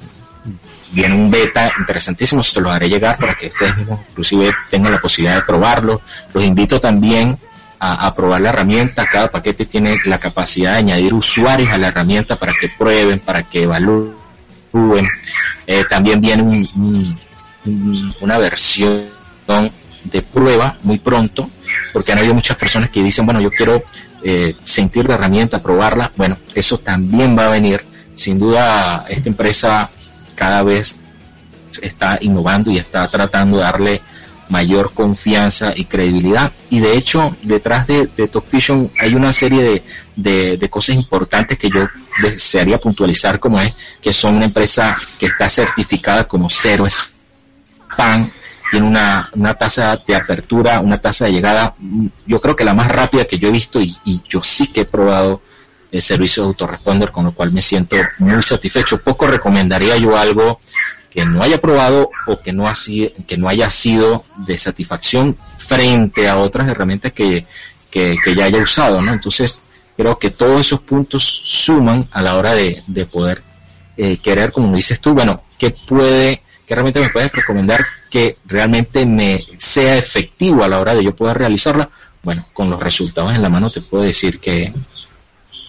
viene 0.93 1.15
un 1.15 1.31
beta 1.31 1.71
interesantísimo, 1.79 2.43
se 2.43 2.61
lo 2.61 2.71
haré 2.71 2.89
llegar 2.89 3.19
para 3.19 3.35
que 3.35 3.49
ustedes 3.49 3.77
mismos 3.77 4.01
inclusive 4.09 4.55
tengan 4.71 4.93
la 4.93 5.01
posibilidad 5.01 5.37
de 5.37 5.43
probarlo. 5.43 6.01
Los 6.33 6.45
invito 6.45 6.81
también 6.81 7.39
a, 7.81 8.15
probar 8.15 8.41
la 8.41 8.51
herramienta. 8.51 9.07
Cada 9.07 9.31
paquete 9.31 9.67
tiene 9.67 9.99
la 10.05 10.19
capacidad 10.19 10.73
de 10.73 10.79
añadir 10.79 11.15
usuarios 11.15 11.71
a 11.71 11.79
la 11.79 11.89
herramienta 11.89 12.37
para 12.37 12.53
que 12.53 12.69
prueben, 12.69 13.21
para 13.21 13.43
que 13.45 13.63
evalúen. 13.63 14.15
Eh, 15.67 15.85
también 15.89 16.21
viene 16.21 16.69
una 18.21 18.39
versión 18.39 19.05
de 20.05 20.23
prueba 20.23 20.77
muy 20.83 20.99
pronto 20.99 21.49
porque 21.93 22.13
han 22.13 22.19
habido 22.19 22.35
muchas 22.35 22.57
personas 22.57 22.91
que 22.91 23.03
dicen, 23.03 23.27
bueno, 23.27 23.41
yo 23.41 23.51
quiero 23.51 23.83
eh, 24.23 24.57
sentir 24.65 25.07
la 25.09 25.15
herramienta, 25.15 25.63
probarla. 25.63 26.13
Bueno, 26.17 26.39
eso 26.55 26.79
también 26.79 27.37
va 27.37 27.47
a 27.47 27.51
venir. 27.51 27.85
Sin 28.15 28.39
duda, 28.39 29.05
esta 29.09 29.29
empresa 29.29 29.91
cada 30.35 30.63
vez 30.63 30.99
está 31.83 32.19
innovando 32.21 32.71
y 32.71 32.79
está 32.79 33.07
tratando 33.09 33.59
de 33.59 33.63
darle 33.63 34.03
mayor 34.49 34.93
confianza 34.93 35.73
y 35.75 35.85
credibilidad. 35.85 36.53
Y 36.71 36.81
de 36.81 36.97
hecho, 36.97 37.37
detrás 37.43 37.87
de, 37.87 38.07
Top 38.31 38.45
Vision 38.51 38.91
hay 39.01 39.15
una 39.15 39.33
serie 39.33 39.83
de, 40.17 40.57
de, 40.57 40.71
cosas 40.71 40.97
importantes 40.97 41.59
que 41.59 41.71
yo 41.71 41.89
desearía 42.23 42.79
puntualizar, 42.79 43.39
como 43.39 43.61
es 43.61 43.77
que 44.01 44.13
son 44.13 44.37
una 44.37 44.47
empresa 44.47 44.95
que 45.19 45.27
está 45.27 45.49
certificada 45.49 46.27
como 46.27 46.49
cero 46.49 46.87
spam, 46.87 48.31
tiene 48.71 48.87
una, 48.87 49.31
una 49.33 49.55
tasa 49.55 50.03
de 50.07 50.15
apertura, 50.15 50.81
una 50.81 51.01
tasa 51.01 51.25
de 51.27 51.33
llegada, 51.33 51.75
yo 52.27 52.41
creo 52.41 52.55
que 52.55 52.65
la 52.65 52.75
más 52.75 52.89
rápida 52.89 53.25
que 53.25 53.39
yo 53.39 53.49
he 53.49 53.53
visto 53.53 53.81
y, 53.81 53.97
y 54.05 54.23
yo 54.29 54.43
sí 54.43 54.67
que 54.67 54.83
he 54.83 54.85
probado 54.85 55.43
el 55.91 56.03
servicio 56.03 56.43
de 56.43 56.49
autoresponder, 56.49 57.11
con 57.11 57.25
lo 57.25 57.33
cual 57.33 57.51
me 57.53 57.63
siento 57.63 57.97
muy 58.19 58.43
satisfecho. 58.43 58.99
Poco 58.99 59.27
recomendaría 59.27 59.97
yo 59.97 60.19
algo 60.19 60.61
que 61.11 61.25
no 61.25 61.43
haya 61.43 61.61
probado 61.61 62.11
o 62.27 62.41
que 62.41 62.53
no, 62.53 62.69
ha 62.69 62.75
sido, 62.75 63.11
que 63.27 63.37
no 63.37 63.49
haya 63.49 63.71
sido 63.71 64.25
de 64.37 64.59
satisfacción 64.59 65.37
frente 65.59 66.29
a 66.29 66.39
otras 66.39 66.69
herramientas 66.69 67.13
que, 67.13 67.47
que, 67.91 68.17
ya 68.37 68.45
haya 68.45 68.59
usado, 68.59 69.01
¿no? 69.01 69.13
Entonces, 69.13 69.63
creo 69.97 70.19
que 70.19 70.31
todos 70.31 70.61
esos 70.61 70.81
puntos 70.81 71.25
suman 71.25 72.07
a 72.13 72.23
la 72.23 72.37
hora 72.37 72.53
de, 72.53 72.83
de 72.87 73.07
poder 73.07 73.43
eh, 73.97 74.19
querer, 74.19 74.53
como 74.53 74.77
dices 74.77 75.01
tú, 75.01 75.15
bueno, 75.15 75.43
¿qué 75.59 75.71
puede, 75.71 76.43
qué 76.67 76.75
herramienta 76.75 77.01
me 77.01 77.09
puedes 77.09 77.33
recomendar 77.33 77.85
que 78.11 78.37
realmente 78.47 79.05
me 79.05 79.41
sea 79.57 79.97
efectivo 79.97 80.63
a 80.63 80.69
la 80.69 80.79
hora 80.79 80.95
de 80.95 81.03
yo 81.03 81.17
poder 81.17 81.39
realizarla? 81.39 81.91
Bueno, 82.23 82.47
con 82.53 82.71
los 82.71 82.81
resultados 82.81 83.35
en 83.35 83.43
la 83.43 83.49
mano 83.49 83.71
te 83.71 83.81
puedo 83.81 84.05
decir 84.05 84.39
que, 84.39 84.73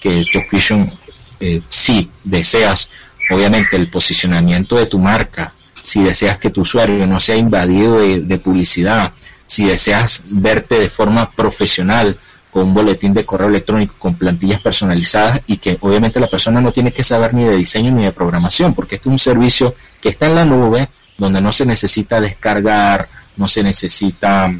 que 0.02 0.26
Vision, 0.52 0.92
eh, 1.40 1.62
si 1.70 2.12
deseas 2.24 2.90
obviamente 3.30 3.76
el 3.76 3.90
posicionamiento 3.90 4.76
de 4.76 4.86
tu 4.86 5.00
marca, 5.00 5.54
si 5.84 6.04
deseas 6.04 6.38
que 6.38 6.50
tu 6.50 6.62
usuario 6.62 7.06
no 7.08 7.20
sea 7.20 7.36
invadido 7.36 8.00
de, 8.00 8.38
publicidad, 8.40 9.12
si 9.46 9.66
deseas 9.66 10.24
verte 10.30 10.80
de 10.80 10.90
forma 10.90 11.32
profesional 11.32 12.18
con 12.52 12.68
un 12.68 12.74
boletín 12.74 13.14
de 13.14 13.26
correo 13.26 13.48
electrónico 13.48 13.96
con 14.00 14.16
plantillas 14.16 14.60
personalizadas 14.62 15.42
y 15.48 15.58
que 15.58 15.78
obviamente 15.82 16.20
la 16.20 16.28
persona 16.28 16.62
no 16.62 16.72
tiene 16.72 16.92
que 16.92 17.04
saber 17.04 17.34
ni 17.34 17.44
de 17.44 17.56
diseño 17.56 17.92
ni 17.92 18.04
de 18.04 18.12
programación, 18.12 18.74
porque 18.74 18.96
este 18.96 19.10
es 19.10 19.14
un 19.14 19.20
servicio 19.20 19.76
que 20.02 20.10
está 20.10 20.26
en 20.26 20.36
la 20.36 20.46
nube, 20.46 20.90
donde 21.18 21.42
no 21.42 21.52
se 21.52 21.66
necesita 21.66 22.20
descargar, 22.20 23.08
no 23.38 23.48
se 23.48 23.64
necesita 23.64 24.52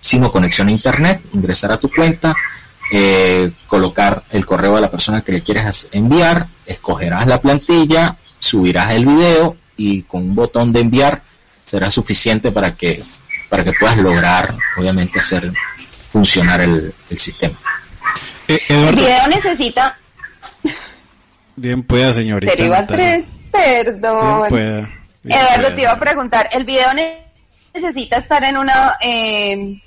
sino 0.00 0.32
conexión 0.32 0.68
a 0.68 0.72
internet, 0.72 1.20
ingresar 1.34 1.72
a 1.72 1.76
tu 1.76 1.90
cuenta, 1.90 2.34
eh, 2.90 3.50
colocar 3.66 4.22
el 4.30 4.44
correo 4.44 4.76
a 4.76 4.80
la 4.80 4.90
persona 4.90 5.22
que 5.22 5.32
le 5.32 5.42
quieres 5.42 5.88
enviar, 5.92 6.48
escogerás 6.66 7.26
la 7.26 7.40
plantilla, 7.40 8.16
subirás 8.38 8.92
el 8.92 9.06
video 9.06 9.56
y 9.76 10.02
con 10.02 10.22
un 10.22 10.34
botón 10.34 10.72
de 10.72 10.80
enviar 10.80 11.22
será 11.66 11.90
suficiente 11.90 12.50
para 12.50 12.74
que 12.74 13.02
para 13.48 13.64
que 13.64 13.72
puedas 13.72 13.96
lograr 13.98 14.54
obviamente 14.76 15.18
hacer 15.18 15.52
funcionar 16.12 16.60
el, 16.60 16.94
sistema. 17.16 17.56
Eh, 18.46 18.60
el 18.68 18.94
video 18.94 19.28
necesita 19.28 19.96
Bien 21.60 21.82
pueda, 21.82 22.14
señorita. 22.14 22.52
perdón. 23.50 24.88
Eduardo, 25.22 25.74
te 25.74 25.82
iba 25.82 25.92
a 25.92 25.98
preguntar, 25.98 26.48
¿el 26.52 26.64
video 26.64 26.88
necesita 27.74 28.16
estar 28.16 28.42
en 28.44 28.56
una 28.56 28.94
eh, 29.02 29.78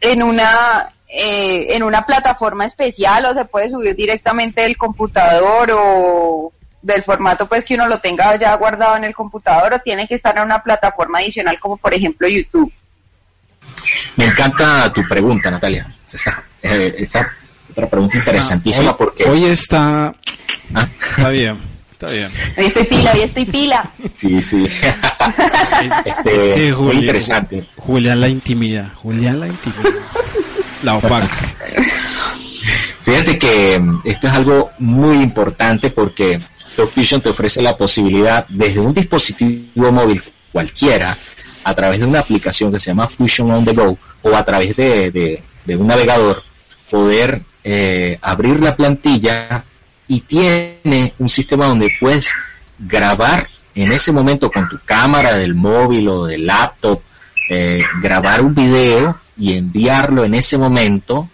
en 0.00 0.22
una 0.22 0.88
eh, 1.08 1.76
en 1.76 1.84
una 1.84 2.04
plataforma 2.04 2.64
especial 2.64 3.26
o 3.26 3.34
se 3.34 3.44
puede 3.44 3.70
subir 3.70 3.94
directamente 3.94 4.62
del 4.62 4.76
computador 4.76 5.70
o 5.72 6.52
del 6.82 7.02
formato 7.04 7.46
pues 7.46 7.64
que 7.64 7.74
uno 7.74 7.86
lo 7.86 7.98
tenga 8.00 8.36
ya 8.36 8.54
guardado 8.56 8.96
en 8.96 9.04
el 9.04 9.14
computador 9.14 9.74
o 9.74 9.78
tiene 9.78 10.08
que 10.08 10.16
estar 10.16 10.36
en 10.36 10.44
una 10.44 10.62
plataforma 10.62 11.18
adicional 11.18 11.60
como 11.60 11.76
por 11.76 11.94
ejemplo 11.94 12.26
YouTube. 12.26 12.72
Me 14.16 14.26
encanta 14.26 14.92
tu 14.92 15.06
pregunta, 15.08 15.50
Natalia. 15.50 15.86
Esa, 16.12 16.42
eh, 16.62 17.06
otra 17.70 17.88
pregunta 17.88 18.18
interesantísima 18.18 18.96
porque 18.96 19.24
hoy 19.24 19.44
está 19.44 20.12
¿Ah? 20.74 20.88
está 21.10 21.28
bien. 21.30 21.76
Está 21.92 22.10
bien. 22.10 22.30
Hoy 22.58 22.66
estoy 22.66 22.84
pila, 22.84 23.12
hoy 23.12 23.20
estoy 23.22 23.44
pila. 23.46 23.90
Sí, 24.16 24.42
sí. 24.42 24.66
Este, 26.24 26.74
muy 26.74 26.96
interesante. 26.96 27.66
Julián 27.76 28.20
la 28.20 28.28
intimida. 28.28 28.90
Julián 28.96 29.40
la 29.40 29.46
intimida 29.46 29.90
la 30.82 30.96
opaca. 30.98 31.54
Fíjate 33.04 33.38
que 33.38 33.78
mm, 33.78 34.00
esto 34.04 34.28
es 34.28 34.32
algo 34.32 34.70
muy 34.78 35.18
importante 35.18 35.90
porque 35.90 36.40
Top 36.74 36.94
Vision 36.94 37.20
te 37.20 37.30
ofrece 37.30 37.62
la 37.62 37.76
posibilidad 37.76 38.46
desde 38.48 38.80
un 38.80 38.92
dispositivo 38.92 39.92
móvil 39.92 40.22
cualquiera, 40.52 41.16
a 41.64 41.74
través 41.74 42.00
de 42.00 42.06
una 42.06 42.20
aplicación 42.20 42.72
que 42.72 42.78
se 42.78 42.90
llama 42.90 43.08
Fusion 43.08 43.50
on 43.50 43.64
the 43.64 43.72
Go 43.72 43.98
o 44.22 44.36
a 44.36 44.44
través 44.44 44.76
de, 44.76 45.42
un 45.68 45.86
navegador, 45.86 46.42
poder 46.90 47.42
eh, 47.64 48.18
abrir 48.22 48.60
la 48.60 48.76
plantilla 48.76 49.64
y 50.08 50.20
tiene 50.20 51.12
un 51.18 51.28
sistema 51.28 51.66
donde 51.66 51.92
puedes 51.98 52.32
grabar 52.78 53.48
en 53.74 53.92
ese 53.92 54.12
momento 54.12 54.50
con 54.50 54.68
tu 54.68 54.78
cámara 54.84 55.36
del 55.36 55.54
móvil 55.54 56.08
o 56.08 56.26
del 56.26 56.46
laptop, 56.46 57.02
eh, 57.48 57.82
grabar 58.02 58.42
un 58.42 58.54
video 58.54 59.18
y 59.36 59.54
enviarlo 59.54 60.24
en 60.24 60.34
ese 60.34 60.58
momento 60.58 61.28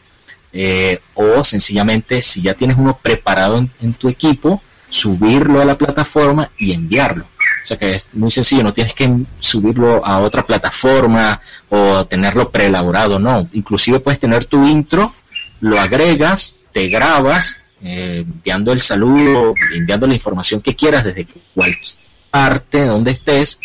eh, 0.52 1.00
o 1.14 1.42
sencillamente 1.42 2.20
si 2.20 2.42
ya 2.42 2.54
tienes 2.54 2.76
uno 2.76 2.98
preparado 3.00 3.56
en, 3.80 3.94
tu 3.94 4.08
equipo, 4.08 4.62
subirlo 4.90 5.62
a 5.62 5.64
la 5.64 5.78
plataforma 5.78 6.50
y 6.58 6.72
enviarlo. 6.72 7.24
O 7.24 7.64
sea 7.64 7.78
que 7.78 7.94
es 7.94 8.08
muy 8.12 8.30
sencillo, 8.30 8.62
no 8.62 8.74
tienes 8.74 8.92
que 8.92 9.10
subirlo 9.40 10.04
a 10.04 10.18
otra 10.18 10.44
plataforma 10.44 11.40
o 11.70 12.04
tenerlo 12.04 12.50
preelaborado, 12.50 13.18
no. 13.18 13.48
Inclusive 13.52 14.00
puedes 14.00 14.20
tener 14.20 14.44
tu 14.44 14.66
intro, 14.66 15.14
lo 15.60 15.80
agregas, 15.80 16.64
te 16.72 16.88
grabas, 16.88 17.58
eh, 17.82 18.24
enviando 18.26 18.72
el 18.72 18.82
saludo, 18.82 19.54
enviando 19.74 20.06
la 20.06 20.14
información 20.14 20.60
que 20.60 20.76
quieras 20.76 21.04
desde 21.04 21.26
cualquier 21.54 22.02
parte 22.30 22.86
donde 22.86 23.12
estés, 23.12 23.60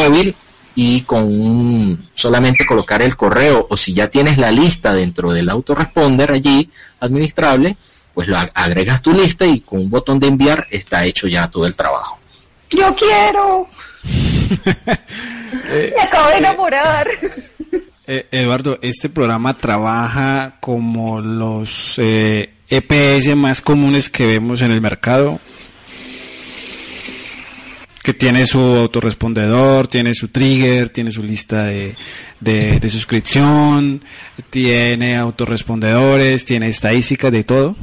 móvil 0.00 0.34
y 0.74 1.02
con 1.02 2.08
solamente 2.14 2.64
colocar 2.64 3.02
el 3.02 3.16
correo 3.16 3.66
o 3.68 3.76
si 3.76 3.92
ya 3.92 4.08
tienes 4.08 4.38
la 4.38 4.50
lista 4.50 4.94
dentro 4.94 5.32
del 5.32 5.50
autoresponder 5.50 6.32
allí 6.32 6.70
administrable, 7.00 7.76
pues 8.14 8.28
lo 8.28 8.38
agregas 8.54 9.02
tu 9.02 9.12
lista 9.12 9.46
y 9.46 9.60
con 9.60 9.80
un 9.80 9.90
botón 9.90 10.18
de 10.18 10.28
enviar 10.28 10.66
está 10.70 11.04
hecho 11.04 11.26
ya 11.26 11.50
todo 11.50 11.66
el 11.66 11.76
trabajo. 11.76 12.18
Yo 12.70 12.94
quiero. 12.94 13.66
Me 15.96 16.02
acabo 16.02 16.28
de 16.28 16.36
enamorar. 16.36 17.08
Eh, 18.06 18.26
Eduardo, 18.30 18.78
este 18.82 19.08
programa 19.08 19.56
trabaja 19.56 20.56
como 20.60 21.20
los 21.20 21.94
EPS 21.98 21.98
eh, 21.98 23.30
e 23.30 23.34
más 23.34 23.60
comunes 23.60 24.08
que 24.08 24.26
vemos 24.26 24.62
en 24.62 24.70
el 24.70 24.80
mercado 24.80 25.40
que 28.02 28.14
tiene 28.14 28.46
su 28.46 28.58
autorrespondedor, 28.58 29.86
tiene 29.86 30.14
su 30.14 30.28
trigger, 30.28 30.88
tiene 30.88 31.12
su 31.12 31.22
lista 31.22 31.64
de, 31.64 31.94
de, 32.40 32.88
suscripción, 32.88 34.02
tiene 34.48 35.16
autorrespondedores, 35.16 36.44
tiene 36.44 36.68
estadísticas 36.68 37.30
de 37.30 37.44
todo. 37.44 37.76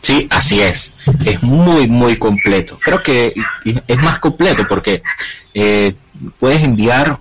Sí, 0.00 0.26
así 0.30 0.60
es. 0.60 0.92
Es 1.24 1.42
muy, 1.42 1.88
muy 1.88 2.16
completo. 2.16 2.78
Creo 2.80 3.02
que 3.02 3.34
es 3.86 3.98
más 3.98 4.18
completo 4.18 4.66
porque 4.68 5.02
eh, 5.52 5.94
puedes 6.38 6.62
enviar 6.62 7.18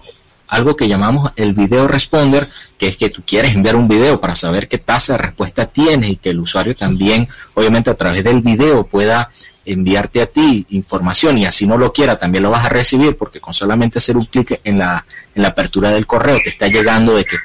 algo 0.48 0.76
que 0.76 0.88
llamamos 0.88 1.32
el 1.36 1.54
video 1.54 1.88
responder, 1.88 2.50
que 2.78 2.88
es 2.88 2.98
que 2.98 3.10
tú 3.10 3.22
quieres 3.26 3.54
enviar 3.54 3.76
un 3.76 3.88
video 3.88 4.20
para 4.20 4.36
saber 4.36 4.68
qué 4.68 4.78
tasa 4.78 5.14
de 5.14 5.20
respuesta 5.20 5.68
tienes 5.68 6.12
y 6.12 6.16
que 6.18 6.32
el 6.32 6.40
usuario 6.40 6.76
también, 6.76 7.28
obviamente 7.54 7.90
a 7.90 7.96
través 7.96 8.24
del 8.24 8.42
video, 8.42 8.86
pueda 8.86 9.30
enviarte 9.66 10.22
a 10.22 10.26
ti 10.26 10.66
información 10.70 11.38
y 11.38 11.46
así 11.46 11.68
no 11.68 11.78
lo 11.78 11.94
quiera, 11.94 12.18
también 12.18 12.44
lo 12.44 12.50
vas 12.50 12.66
a 12.66 12.70
recibir 12.70 13.18
porque 13.18 13.40
con 13.40 13.54
solamente 13.54 14.00
hacer 14.00 14.18
un 14.18 14.26
clic 14.26 14.62
en 14.64 14.80
la, 14.80 15.06
en 15.36 15.42
la 15.42 15.50
apertura 15.50 15.92
del 15.92 16.08
correo 16.08 16.40
te 16.44 16.50
está 16.50 16.68
llegando 16.68 17.16
de 17.16 17.26
que 17.26 17.38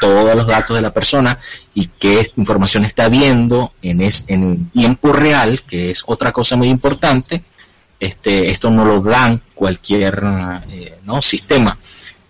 todos 0.00 0.34
los 0.34 0.48
datos 0.48 0.74
de 0.74 0.82
la 0.82 0.92
persona 0.92 1.38
y 1.74 1.86
qué 1.86 2.28
información 2.36 2.84
está 2.84 3.08
viendo 3.08 3.72
en, 3.82 4.00
es, 4.00 4.24
en 4.26 4.68
tiempo 4.70 5.12
real, 5.12 5.62
que 5.62 5.90
es 5.90 6.02
otra 6.06 6.32
cosa 6.32 6.56
muy 6.56 6.68
importante. 6.68 7.44
Este, 8.00 8.50
esto 8.50 8.68
no 8.68 8.84
lo 8.84 9.00
dan 9.00 9.40
cualquier 9.54 10.20
eh, 10.70 10.98
¿no? 11.04 11.22
sistema. 11.22 11.78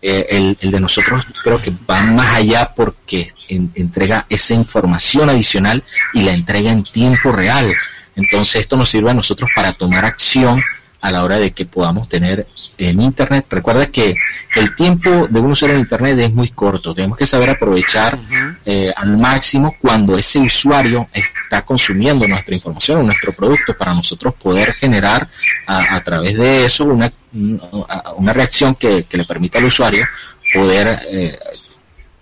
Eh, 0.03 0.27
el, 0.31 0.59
el, 0.61 0.71
de 0.71 0.81
nosotros 0.81 1.25
creo 1.43 1.63
que 1.63 1.73
va 1.89 2.01
más 2.01 2.35
allá 2.35 2.73
porque 2.77 3.33
entrega 3.49 4.27
esa 4.29 4.53
información 4.53 5.31
adicional 5.31 5.83
y 6.13 6.23
la 6.23 6.33
entrega 6.33 6.73
en 6.73 6.83
tiempo 6.83 7.33
real. 7.33 7.73
Entonces 8.17 8.63
esto 8.63 8.77
nos 8.77 8.91
sirve 8.91 9.11
a 9.11 9.15
nosotros 9.15 9.51
para 9.55 9.73
tomar 9.73 10.05
acción 10.05 10.63
a 11.03 11.11
la 11.11 11.25
hora 11.25 11.39
de 11.39 11.51
que 11.51 11.67
podamos 11.67 12.09
tener 12.09 12.47
en 12.79 13.03
Internet. 13.03 13.47
Recuerda 13.51 13.87
que 13.87 14.15
el 14.55 14.75
tiempo 14.77 15.27
de 15.29 15.41
un 15.41 15.51
usuario 15.51 15.75
en 15.75 15.81
Internet 15.81 16.17
es 16.21 16.33
muy 16.33 16.51
corto. 16.51 16.95
Tenemos 16.95 17.19
que 17.19 17.27
saber 17.27 17.51
aprovechar 17.51 18.17
eh, 18.65 18.93
al 18.95 19.17
máximo 19.17 19.75
cuando 19.81 20.17
ese 20.17 20.39
usuario 20.39 21.09
está 21.13 21.63
consumiendo 21.63 22.27
nuestra 22.29 22.55
información 22.55 23.01
o 23.01 23.03
nuestro 23.03 23.33
producto 23.33 23.77
para 23.77 23.93
nosotros 23.93 24.35
poder 24.35 24.75
generar 24.75 25.29
a, 25.67 26.01
través 26.05 26.39
de 26.39 26.67
eso 26.67 26.85
una, 26.85 27.13
una 27.33 28.33
reacción 28.33 28.77
que, 28.77 29.05
le 29.11 29.25
permita 29.25 29.59
al 29.59 29.65
usuario 29.65 30.07
poder 30.55 31.01
eh, 31.11 31.39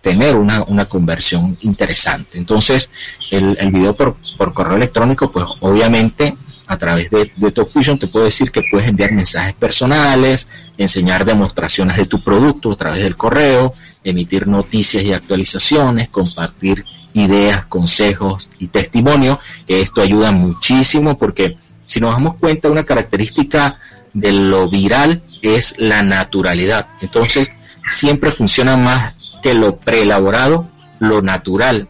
tener 0.01 0.37
una, 0.37 0.63
una, 0.63 0.85
conversión 0.87 1.59
interesante. 1.61 2.39
Entonces, 2.39 2.91
el, 3.31 3.57
el 3.61 3.71
video 3.71 3.95
por, 3.95 4.17
por 4.37 4.53
correo 4.55 4.77
electrónico, 4.77 5.31
pues 5.31 5.45
obviamente 5.61 6.37
a 6.67 6.79
través 6.79 7.11
de, 7.11 7.33
de 7.35 7.51
TalkVision 7.51 7.99
te 7.99 8.07
puedo 8.07 8.25
decir 8.25 8.51
que 8.53 8.63
puedes 8.71 8.89
enviar 8.89 9.13
mensajes 9.13 9.55
personales, 9.55 10.49
enseñar 10.79 11.25
demostraciones 11.25 11.97
de 11.97 12.07
tu 12.07 12.23
producto 12.23 12.73
a 12.73 12.77
través 12.77 13.03
del 13.03 13.17
correo, 13.17 13.75
emitir 14.05 14.47
noticias 14.47 15.03
y 15.03 15.13
actualizaciones, 15.13 16.09
compartir 16.11 16.85
ideas, 17.13 17.67
consejos 17.67 18.49
y 18.59 18.69
testimonios, 18.69 19.39
esto 19.67 20.01
ayuda 20.01 20.31
muchísimo 20.31 21.19
porque 21.19 21.57
si 21.87 22.01
nos 22.01 22.13
damos 22.13 22.37
cuenta 22.37 22.71
una 22.71 22.85
característica 22.85 23.79
de 24.13 24.33
lo 24.33 24.69
viral 24.69 25.23
es 25.43 25.75
la 25.77 26.05
naturalidad. 26.05 26.87
Entonces, 27.01 27.53
siempre 27.89 28.31
funciona 28.31 28.77
más 28.77 29.17
que 29.43 29.55
lo 29.55 29.77
preelaborado, 29.77 30.69
lo 30.99 31.23
natural 31.23 31.89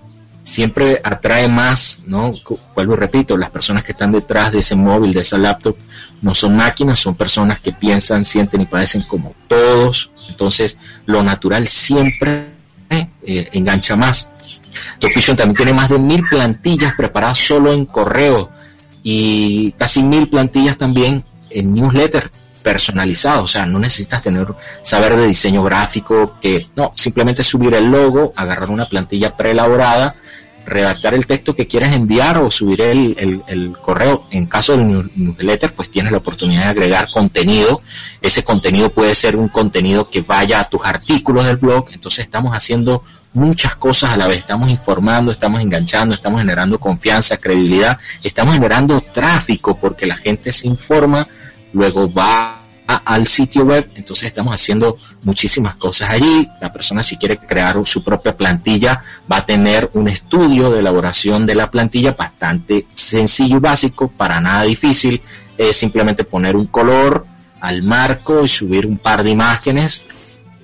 siempre 0.50 1.00
atrae 1.04 1.48
más, 1.48 2.02
¿no? 2.06 2.32
Vuelvo 2.74 2.94
y 2.94 2.96
repito, 2.96 3.36
las 3.36 3.50
personas 3.50 3.84
que 3.84 3.92
están 3.92 4.12
detrás 4.12 4.50
de 4.50 4.58
ese 4.58 4.74
móvil, 4.74 5.12
de 5.12 5.20
esa 5.20 5.38
laptop, 5.38 5.76
no 6.22 6.34
son 6.34 6.56
máquinas, 6.56 6.98
son 6.98 7.14
personas 7.14 7.60
que 7.60 7.72
piensan, 7.72 8.24
sienten 8.24 8.62
y 8.62 8.66
padecen 8.66 9.02
como 9.02 9.34
todos. 9.46 10.10
Entonces, 10.28 10.76
lo 11.06 11.22
natural 11.22 11.68
siempre 11.68 12.46
eh, 12.90 13.48
engancha 13.52 13.94
más. 13.96 14.30
TalkVision 14.98 15.36
también 15.36 15.56
tiene 15.56 15.72
más 15.72 15.88
de 15.88 15.98
mil 15.98 16.22
plantillas 16.28 16.94
preparadas 16.96 17.38
solo 17.38 17.72
en 17.72 17.86
correo 17.86 18.50
y 19.02 19.72
casi 19.72 20.02
mil 20.02 20.28
plantillas 20.28 20.76
también 20.76 21.24
en 21.48 21.74
newsletter 21.74 22.30
personalizado, 22.62 23.44
o 23.44 23.48
sea, 23.48 23.66
no 23.66 23.78
necesitas 23.78 24.22
tener 24.22 24.46
saber 24.82 25.16
de 25.16 25.26
diseño 25.26 25.62
gráfico, 25.62 26.36
que 26.40 26.68
no, 26.76 26.92
simplemente 26.96 27.44
subir 27.44 27.74
el 27.74 27.90
logo, 27.90 28.32
agarrar 28.36 28.70
una 28.70 28.84
plantilla 28.84 29.36
preelaborada 29.36 30.16
redactar 30.66 31.14
el 31.14 31.26
texto 31.26 31.54
que 31.54 31.66
quieres 31.66 31.92
enviar 31.94 32.38
o 32.38 32.50
subir 32.50 32.80
el, 32.80 33.42
el, 33.46 33.72
correo. 33.72 34.26
En 34.30 34.46
caso 34.46 34.76
del 34.76 35.10
newsletter, 35.16 35.72
pues 35.74 35.90
tienes 35.90 36.12
la 36.12 36.18
oportunidad 36.18 36.64
de 36.64 36.68
agregar 36.68 37.08
contenido. 37.10 37.82
Ese 38.20 38.44
contenido 38.44 38.90
puede 38.90 39.14
ser 39.14 39.36
un 39.36 39.48
contenido 39.48 40.08
que 40.08 40.22
vaya 40.22 40.60
a 40.60 40.68
tus 40.68 40.84
artículos 40.84 41.44
del 41.44 41.56
blog. 41.56 41.88
Entonces 41.92 42.24
estamos 42.24 42.54
haciendo 42.54 43.02
muchas 43.32 43.76
cosas 43.76 44.10
a 44.10 44.16
la 44.16 44.28
vez. 44.28 44.38
Estamos 44.38 44.70
informando, 44.70 45.32
estamos 45.32 45.60
enganchando, 45.60 46.14
estamos 46.14 46.40
generando 46.40 46.78
confianza, 46.78 47.38
credibilidad, 47.38 47.98
estamos 48.22 48.54
generando 48.54 49.00
tráfico 49.00 49.76
porque 49.76 50.06
la 50.06 50.16
gente 50.16 50.52
se 50.52 50.66
informa, 50.68 51.26
luego 51.72 52.12
va 52.12 52.60
al 53.04 53.26
sitio 53.26 53.64
web, 53.64 53.90
entonces 53.94 54.28
estamos 54.28 54.54
haciendo 54.54 54.98
muchísimas 55.22 55.76
cosas 55.76 56.10
allí. 56.10 56.48
La 56.60 56.72
persona 56.72 57.02
si 57.02 57.16
quiere 57.16 57.38
crear 57.38 57.76
su 57.84 58.02
propia 58.02 58.36
plantilla 58.36 59.02
va 59.30 59.38
a 59.38 59.46
tener 59.46 59.90
un 59.94 60.08
estudio 60.08 60.70
de 60.70 60.80
elaboración 60.80 61.46
de 61.46 61.54
la 61.54 61.70
plantilla 61.70 62.12
bastante 62.12 62.86
sencillo 62.94 63.58
y 63.58 63.60
básico, 63.60 64.08
para 64.08 64.40
nada 64.40 64.62
difícil. 64.62 65.22
Es 65.56 65.76
simplemente 65.76 66.24
poner 66.24 66.56
un 66.56 66.66
color 66.66 67.26
al 67.60 67.82
marco 67.82 68.44
y 68.44 68.48
subir 68.48 68.86
un 68.86 68.98
par 68.98 69.22
de 69.22 69.30
imágenes 69.30 70.02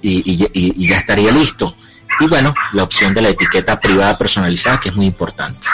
y, 0.02 0.86
ya 0.88 0.98
estaría 0.98 1.30
listo. 1.30 1.76
Y 2.20 2.26
bueno, 2.26 2.54
la 2.72 2.82
opción 2.82 3.12
de 3.12 3.22
la 3.22 3.28
etiqueta 3.28 3.78
privada 3.78 4.16
personalizada 4.16 4.80
que 4.80 4.88
es 4.88 4.96
muy 4.96 5.06
importante. 5.06 5.66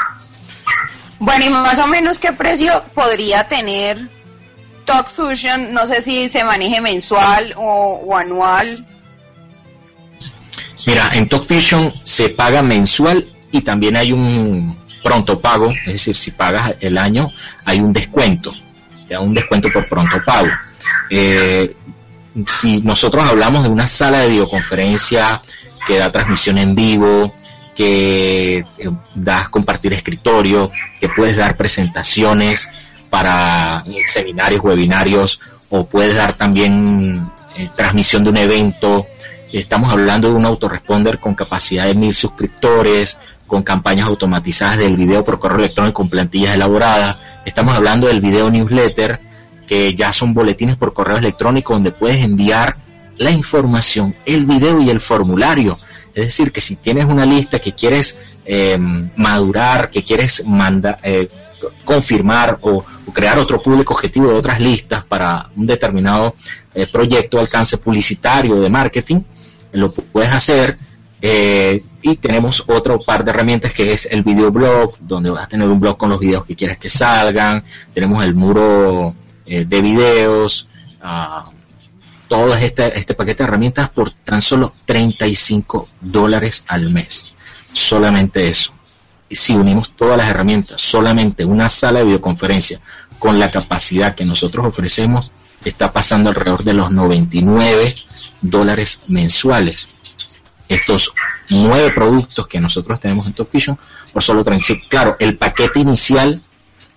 Bueno, 1.18 1.44
y 1.44 1.50
más 1.50 1.78
o 1.78 1.86
menos 1.86 2.18
qué 2.18 2.32
precio 2.32 2.82
podría 2.94 3.46
tener 3.46 4.08
Talk 4.84 5.08
Fusion, 5.08 5.72
no 5.72 5.86
sé 5.86 6.02
si 6.02 6.28
se 6.28 6.44
maneje 6.44 6.80
mensual 6.80 7.54
o, 7.56 8.16
anual. 8.16 8.84
Mira, 10.86 11.10
en 11.14 11.28
Talk 11.28 11.44
Fusion 11.44 11.92
se 12.02 12.30
paga 12.30 12.62
mensual 12.62 13.28
y 13.50 13.60
también 13.60 13.96
hay 13.96 14.12
un 14.12 14.76
pronto 15.02 15.40
pago, 15.40 15.70
es 15.70 15.92
decir, 15.92 16.16
si 16.16 16.30
pagas 16.30 16.74
el 16.80 16.96
año 16.98 17.30
hay 17.64 17.80
un 17.80 17.92
descuento, 17.92 18.52
ya 19.08 19.20
un 19.20 19.34
descuento 19.34 19.68
por 19.72 19.88
pronto 19.88 20.22
pago. 20.24 20.48
Eh, 21.10 21.74
si 22.46 22.80
nosotros 22.80 23.24
hablamos 23.24 23.64
de 23.64 23.68
una 23.68 23.86
sala 23.86 24.20
de 24.20 24.28
videoconferencia 24.30 25.42
que 25.86 25.98
da 25.98 26.10
transmisión 26.10 26.58
en 26.58 26.74
vivo, 26.74 27.34
que 27.74 28.58
eh, 28.58 28.90
das 29.14 29.48
compartir 29.48 29.92
escritorio, 29.92 30.70
que 31.00 31.08
puedes 31.08 31.36
dar 31.36 31.56
presentaciones, 31.56 32.68
para 33.12 33.84
seminarios, 34.06 34.64
webinarios 34.64 35.38
o 35.68 35.84
puedes 35.84 36.16
dar 36.16 36.32
también 36.32 37.28
eh, 37.58 37.68
transmisión 37.76 38.24
de 38.24 38.30
un 38.30 38.38
evento. 38.38 39.06
Estamos 39.52 39.92
hablando 39.92 40.30
de 40.30 40.34
un 40.34 40.46
autoresponder 40.46 41.18
con 41.18 41.34
capacidad 41.34 41.84
de 41.84 41.94
mil 41.94 42.14
suscriptores, 42.14 43.18
con 43.46 43.64
campañas 43.64 44.08
automatizadas 44.08 44.78
del 44.78 44.96
video 44.96 45.22
por 45.22 45.38
correo 45.38 45.58
electrónico 45.58 45.96
con 45.98 46.08
plantillas 46.08 46.54
elaboradas. 46.54 47.16
Estamos 47.44 47.76
hablando 47.76 48.06
del 48.06 48.22
video 48.22 48.50
newsletter, 48.50 49.20
que 49.66 49.94
ya 49.94 50.10
son 50.14 50.32
boletines 50.32 50.76
por 50.76 50.94
correo 50.94 51.18
electrónico 51.18 51.74
donde 51.74 51.92
puedes 51.92 52.24
enviar 52.24 52.76
la 53.18 53.30
información, 53.30 54.14
el 54.24 54.46
video 54.46 54.80
y 54.80 54.88
el 54.88 55.02
formulario. 55.02 55.76
Es 56.14 56.24
decir, 56.24 56.50
que 56.50 56.62
si 56.62 56.76
tienes 56.76 57.04
una 57.04 57.26
lista 57.26 57.58
que 57.58 57.72
quieres 57.72 58.22
eh, 58.46 58.78
madurar, 59.16 59.90
que 59.90 60.02
quieres 60.02 60.46
mandar, 60.46 60.98
eh, 61.02 61.28
confirmar 61.84 62.58
o, 62.62 62.84
crear 63.12 63.38
otro 63.38 63.60
público 63.60 63.94
objetivo 63.94 64.28
de 64.28 64.34
otras 64.34 64.60
listas 64.60 65.04
para 65.04 65.50
un 65.56 65.66
determinado 65.66 66.34
eh, 66.74 66.86
proyecto 66.86 67.36
de 67.36 67.42
alcance 67.42 67.76
publicitario 67.78 68.60
de 68.60 68.70
marketing, 68.70 69.20
lo 69.72 69.88
puedes 69.90 70.30
hacer. 70.30 70.78
Eh, 71.24 71.80
y 72.00 72.16
tenemos 72.16 72.64
otro 72.66 73.00
par 73.00 73.24
de 73.24 73.30
herramientas 73.30 73.72
que 73.72 73.92
es 73.92 74.06
el 74.06 74.24
videoblog, 74.24 74.98
donde 74.98 75.30
vas 75.30 75.44
a 75.44 75.48
tener 75.48 75.68
un 75.68 75.78
blog 75.78 75.96
con 75.96 76.10
los 76.10 76.18
videos 76.18 76.44
que 76.44 76.56
quieres 76.56 76.78
que 76.78 76.90
salgan. 76.90 77.62
Tenemos 77.94 78.24
el 78.24 78.34
muro 78.34 79.14
eh, 79.46 79.64
de 79.64 79.82
videos. 79.82 80.68
Uh, 81.00 81.48
todo 82.26 82.54
este, 82.56 82.98
este 82.98 83.14
paquete 83.14 83.42
de 83.42 83.48
herramientas 83.48 83.90
por 83.90 84.10
tan 84.10 84.40
solo 84.40 84.72
35 84.86 85.88
dólares 86.00 86.64
al 86.66 86.88
mes. 86.90 87.26
Solamente 87.72 88.48
eso 88.48 88.72
si 89.34 89.54
unimos 89.54 89.90
todas 89.96 90.16
las 90.16 90.28
herramientas, 90.28 90.80
solamente 90.80 91.44
una 91.44 91.68
sala 91.68 92.00
de 92.00 92.06
videoconferencia 92.06 92.80
con 93.18 93.38
la 93.38 93.50
capacidad 93.50 94.14
que 94.14 94.24
nosotros 94.24 94.66
ofrecemos, 94.66 95.30
está 95.64 95.92
pasando 95.92 96.30
alrededor 96.30 96.64
de 96.64 96.72
los 96.72 96.90
99 96.90 97.94
dólares 98.40 99.00
mensuales. 99.06 99.88
Estos 100.68 101.12
nueve 101.48 101.92
productos 101.92 102.46
que 102.46 102.60
nosotros 102.60 102.98
tenemos 102.98 103.26
en 103.26 103.34
Top 103.34 103.48
por 104.12 104.22
solo 104.22 104.42
35. 104.42 104.86
Claro, 104.88 105.16
el 105.18 105.36
paquete 105.36 105.80
inicial 105.80 106.40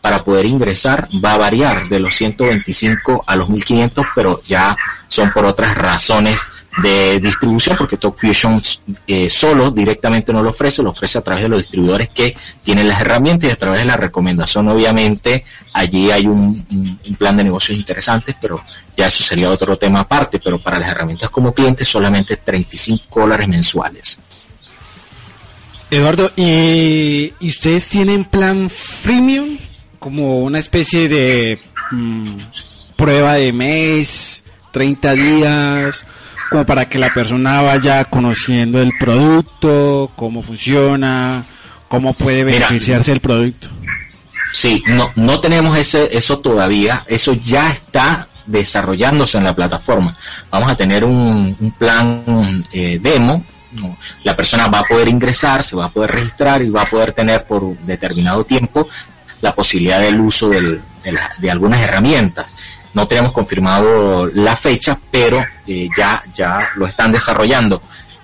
para 0.06 0.24
poder 0.24 0.46
ingresar 0.46 1.10
va 1.14 1.32
a 1.32 1.38
variar 1.40 1.90
de 1.90 2.00
los 2.00 2.16
125 2.16 3.24
a 3.26 3.36
los 3.36 3.50
1500, 3.50 4.06
pero 4.14 4.40
ya 4.44 4.78
son 5.08 5.32
por 5.32 5.46
otras 5.46 5.76
razones 5.76 6.42
de 6.84 7.20
distribución, 7.20 7.76
porque 7.76 7.98
Talk 7.98 8.16
Fusion 8.16 8.62
eh, 9.08 9.32
solo 9.32 9.72
directamente 9.72 10.32
no 10.32 10.44
lo 10.44 10.52
ofrece, 10.52 10.84
lo 10.84 10.92
ofrece 10.92 11.18
a 11.18 11.22
través 11.22 11.42
de 11.42 11.50
los 11.50 11.58
distribuidores 11.58 12.10
que 12.10 12.38
tienen 12.64 12.88
las 12.88 13.02
herramientas 13.02 13.50
y 13.50 13.54
a 13.54 13.56
través 13.56 13.80
de 13.80 13.86
la 13.86 13.98
recomendación, 13.98 14.70
obviamente, 14.70 15.44
allí 15.74 16.12
hay 16.12 16.28
un, 16.28 17.00
plan 17.18 17.38
de 17.38 17.46
negocios 17.46 17.76
interesante, 17.76 18.36
pero 18.40 18.64
ya 18.96 19.08
eso 19.08 19.24
sería 19.24 19.50
otro 19.50 19.76
tema 19.76 20.02
aparte, 20.02 20.38
pero 20.38 20.60
para 20.60 20.78
las 20.78 20.90
herramientas 20.90 21.32
como 21.32 21.52
clientes 21.52 21.88
solamente 21.88 22.38
35 22.38 23.22
dólares 23.22 23.48
mensuales. 23.48 24.20
Eduardo, 25.90 26.32
¿y, 26.36 27.34
ustedes 27.42 27.90
tienen 27.90 28.26
plan 28.26 28.70
freemium? 28.70 29.58
Como 30.06 30.42
una 30.42 30.60
especie 30.60 31.10
de 31.10 31.58
mm, 31.90 32.38
prueba 32.96 33.34
de 33.34 33.52
mes, 33.52 34.44
30 34.72 35.14
días 35.14 36.06
como 36.52 36.64
para 36.64 36.88
que 36.88 37.00
la 37.00 37.12
persona 37.12 37.64
vaya 37.64 38.06
conociendo 38.06 38.80
el 38.80 38.92
producto, 39.00 40.12
cómo 40.16 40.44
funciona, 40.44 41.44
cómo 41.88 42.14
puede 42.14 42.44
beneficiarse 42.44 43.14
del 43.14 43.20
producto. 43.20 43.70
Sí, 44.54 44.84
no, 44.86 45.12
no 45.16 45.40
tenemos 45.40 45.76
ese, 45.76 46.16
eso 46.16 46.38
todavía, 46.38 47.04
eso 47.08 47.34
ya 47.34 47.72
está 47.72 48.28
desarrollándose 48.46 49.40
en 49.40 49.46
la 49.46 49.56
plataforma. 49.56 50.16
Vamos 50.52 50.72
a 50.72 50.76
tener 50.76 51.04
un, 51.04 51.74
plan 51.80 52.64
eh, 52.72 53.00
demo, 53.02 53.44
la 54.24 54.38
persona 54.38 54.68
va 54.68 54.82
a 54.82 54.84
poder 54.84 55.08
ingresar, 55.08 55.64
se 55.64 55.76
va 55.76 55.86
a 55.86 55.90
poder 55.90 56.12
registrar 56.12 56.62
y 56.62 56.70
va 56.70 56.84
a 56.84 56.86
poder 56.86 57.12
tener 57.12 57.46
por 57.46 57.76
determinado 57.80 58.44
tiempo 58.44 58.88
la 59.46 59.54
posibilidad 59.54 60.02
del 60.02 60.20
uso 60.20 60.50
de, 60.50 60.82
de 61.38 61.52
algunas 61.52 61.80
herramientas 61.80 62.58
no 62.96 63.08
tenemos 63.08 63.32
confirmado 63.32 64.26
la 64.34 64.56
fecha, 64.56 64.98
pero 65.12 65.46
eh, 65.68 65.88
ya, 65.96 66.24
ya 66.34 66.70
lo 66.76 66.88
están 66.88 67.12
desarrollando. 67.12 67.82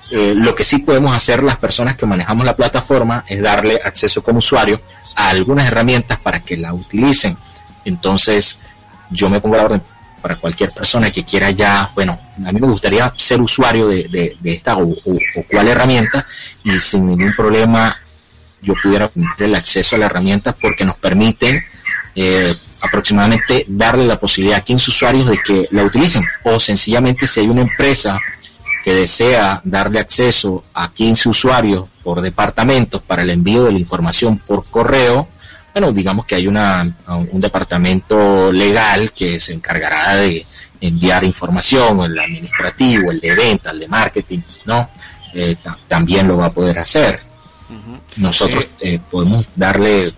Eh, 0.09 0.33
lo 0.35 0.55
que 0.55 0.63
sí 0.63 0.79
podemos 0.79 1.15
hacer 1.15 1.43
las 1.43 1.57
personas 1.57 1.95
que 1.95 2.05
manejamos 2.05 2.45
la 2.45 2.55
plataforma 2.55 3.23
es 3.27 3.41
darle 3.41 3.79
acceso 3.83 4.23
como 4.23 4.39
usuario 4.39 4.81
a 5.15 5.29
algunas 5.29 5.67
herramientas 5.67 6.19
para 6.19 6.39
que 6.39 6.57
la 6.57 6.73
utilicen. 6.73 7.37
Entonces, 7.85 8.57
yo 9.11 9.29
me 9.29 9.39
pongo 9.41 9.57
la 9.57 9.65
orden 9.65 9.81
para 10.21 10.37
cualquier 10.37 10.71
persona 10.71 11.11
que 11.11 11.23
quiera 11.23 11.51
ya, 11.51 11.91
bueno, 11.93 12.17
a 12.45 12.51
mí 12.51 12.59
me 12.59 12.67
gustaría 12.67 13.13
ser 13.17 13.41
usuario 13.41 13.89
de, 13.89 14.37
esta 14.43 14.77
o, 14.77 14.95
cual 15.51 15.67
herramienta 15.67 16.25
y 16.63 16.79
sin 16.79 17.07
ningún 17.07 17.33
problema 17.35 17.95
yo 18.61 18.73
pudiera 18.81 19.07
tener 19.07 19.29
el 19.37 19.55
acceso 19.55 19.95
a 19.95 19.99
la 19.99 20.05
herramienta 20.05 20.53
porque 20.53 20.85
nos 20.85 20.97
permite 20.97 21.65
eh, 22.15 22.53
aproximadamente 22.81 23.65
darle 23.67 24.05
la 24.05 24.19
posibilidad 24.19 24.59
a 24.59 24.63
15 24.63 24.91
usuarios 24.91 25.27
de 25.27 25.37
que 25.39 25.67
la 25.71 25.83
utilicen 25.83 26.23
o 26.43 26.59
sencillamente 26.59 27.27
si 27.27 27.39
hay 27.39 27.47
una 27.47 27.61
empresa 27.61 28.19
que 28.83 28.93
desea 28.93 29.61
darle 29.63 29.99
acceso 29.99 30.63
a 30.73 30.91
15 30.91 31.29
usuarios 31.29 31.87
por 32.03 32.21
departamentos 32.21 33.01
para 33.01 33.21
el 33.21 33.29
envío 33.29 33.63
de 33.63 33.73
la 33.73 33.79
información 33.79 34.39
por 34.39 34.65
correo, 34.65 35.27
bueno, 35.73 35.91
digamos 35.91 36.25
que 36.25 36.35
hay 36.35 36.47
una, 36.47 36.91
un 37.07 37.39
departamento 37.39 38.51
legal 38.51 39.13
que 39.13 39.39
se 39.39 39.53
encargará 39.53 40.15
de 40.15 40.45
enviar 40.81 41.23
información, 41.23 42.01
el 42.01 42.19
administrativo, 42.19 43.11
el 43.11 43.19
de 43.19 43.35
venta, 43.35 43.69
el 43.69 43.79
de 43.79 43.87
marketing, 43.87 44.39
¿no? 44.65 44.89
Eh, 45.33 45.55
también 45.87 46.27
lo 46.27 46.37
va 46.37 46.47
a 46.47 46.51
poder 46.51 46.79
hacer. 46.79 47.30
Nosotros 48.17 48.67
eh, 48.79 48.99
podemos 49.09 49.45
darle 49.55 50.13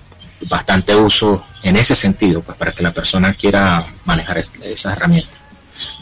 bastante 0.50 0.96
uso 0.96 1.46
en 1.62 1.76
ese 1.78 1.96
sentido, 1.96 2.42
pues 2.42 2.58
para 2.58 2.72
que 2.72 2.84
la 2.84 2.94
persona 2.94 3.34
quiera 3.34 3.86
manejar 4.06 4.38
esas 4.40 4.98
herramientas. 4.98 5.38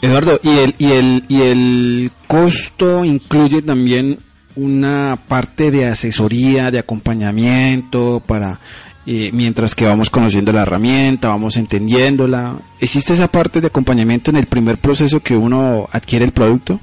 Eduardo, 0.00 0.40
¿y 0.42 0.58
el, 0.58 0.74
y 0.78 0.92
el, 0.92 1.24
y 1.28 1.42
el 1.42 2.12
costo 2.26 3.04
incluye 3.04 3.62
también 3.62 4.18
una 4.54 5.18
parte 5.28 5.70
de 5.70 5.86
asesoría, 5.86 6.70
de 6.70 6.78
acompañamiento 6.78 8.22
para 8.26 8.58
eh, 9.04 9.30
mientras 9.32 9.74
que 9.74 9.84
vamos 9.84 10.10
conociendo 10.10 10.52
la 10.52 10.62
herramienta, 10.62 11.28
vamos 11.28 11.56
entendiéndola. 11.56 12.56
¿Existe 12.80 13.14
esa 13.14 13.28
parte 13.28 13.60
de 13.60 13.66
acompañamiento 13.66 14.30
en 14.30 14.36
el 14.36 14.46
primer 14.46 14.78
proceso 14.78 15.20
que 15.20 15.36
uno 15.36 15.88
adquiere 15.90 16.24
el 16.24 16.32
producto? 16.32 16.78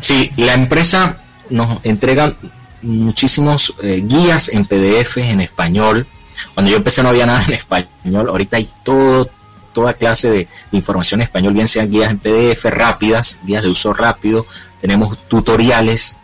Sí, 0.00 0.30
la 0.36 0.54
empresa 0.54 1.16
nos 1.48 1.78
entrega 1.84 2.34
muchísimos 2.82 3.74
eh, 3.82 4.02
guías 4.04 4.48
en 4.48 4.64
PDF 4.66 5.18
en 5.18 5.40
español. 5.40 6.06
Cuando 6.54 6.70
yo 6.70 6.78
empecé 6.78 7.02
no 7.02 7.10
había 7.10 7.26
nada 7.26 7.44
en 7.44 7.54
español, 7.54 8.28
ahorita 8.28 8.56
hay 8.56 8.68
todo 8.84 9.28
toda 9.72 9.94
clase 9.94 10.30
de, 10.30 10.48
información 10.72 11.20
en 11.20 11.26
español, 11.26 11.54
bien 11.54 11.68
sean 11.68 11.90
guías 11.90 12.10
en 12.10 12.18
PDF 12.18 12.64
rápidas, 12.64 13.38
guías 13.44 13.62
de 13.62 13.68
uso 13.68 13.92
rápido, 13.92 14.44
tenemos 14.80 15.16
tutoriales 15.28 16.16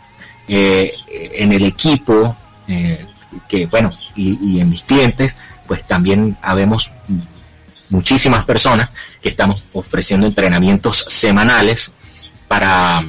eh, 0.47 0.93
en 1.07 1.53
el 1.53 1.63
equipo, 1.65 2.35
eh, 2.67 3.05
que 3.47 3.65
bueno, 3.67 3.91
y, 4.15 4.59
en 4.59 4.69
mis 4.69 4.81
clientes, 4.81 5.35
pues 5.67 5.85
también 5.85 6.37
habemos 6.41 6.89
muchísimas 7.89 8.45
personas 8.45 8.89
que 9.21 9.29
estamos 9.29 9.63
ofreciendo 9.73 10.27
entrenamientos 10.27 11.05
semanales 11.07 11.91
para... 12.47 13.03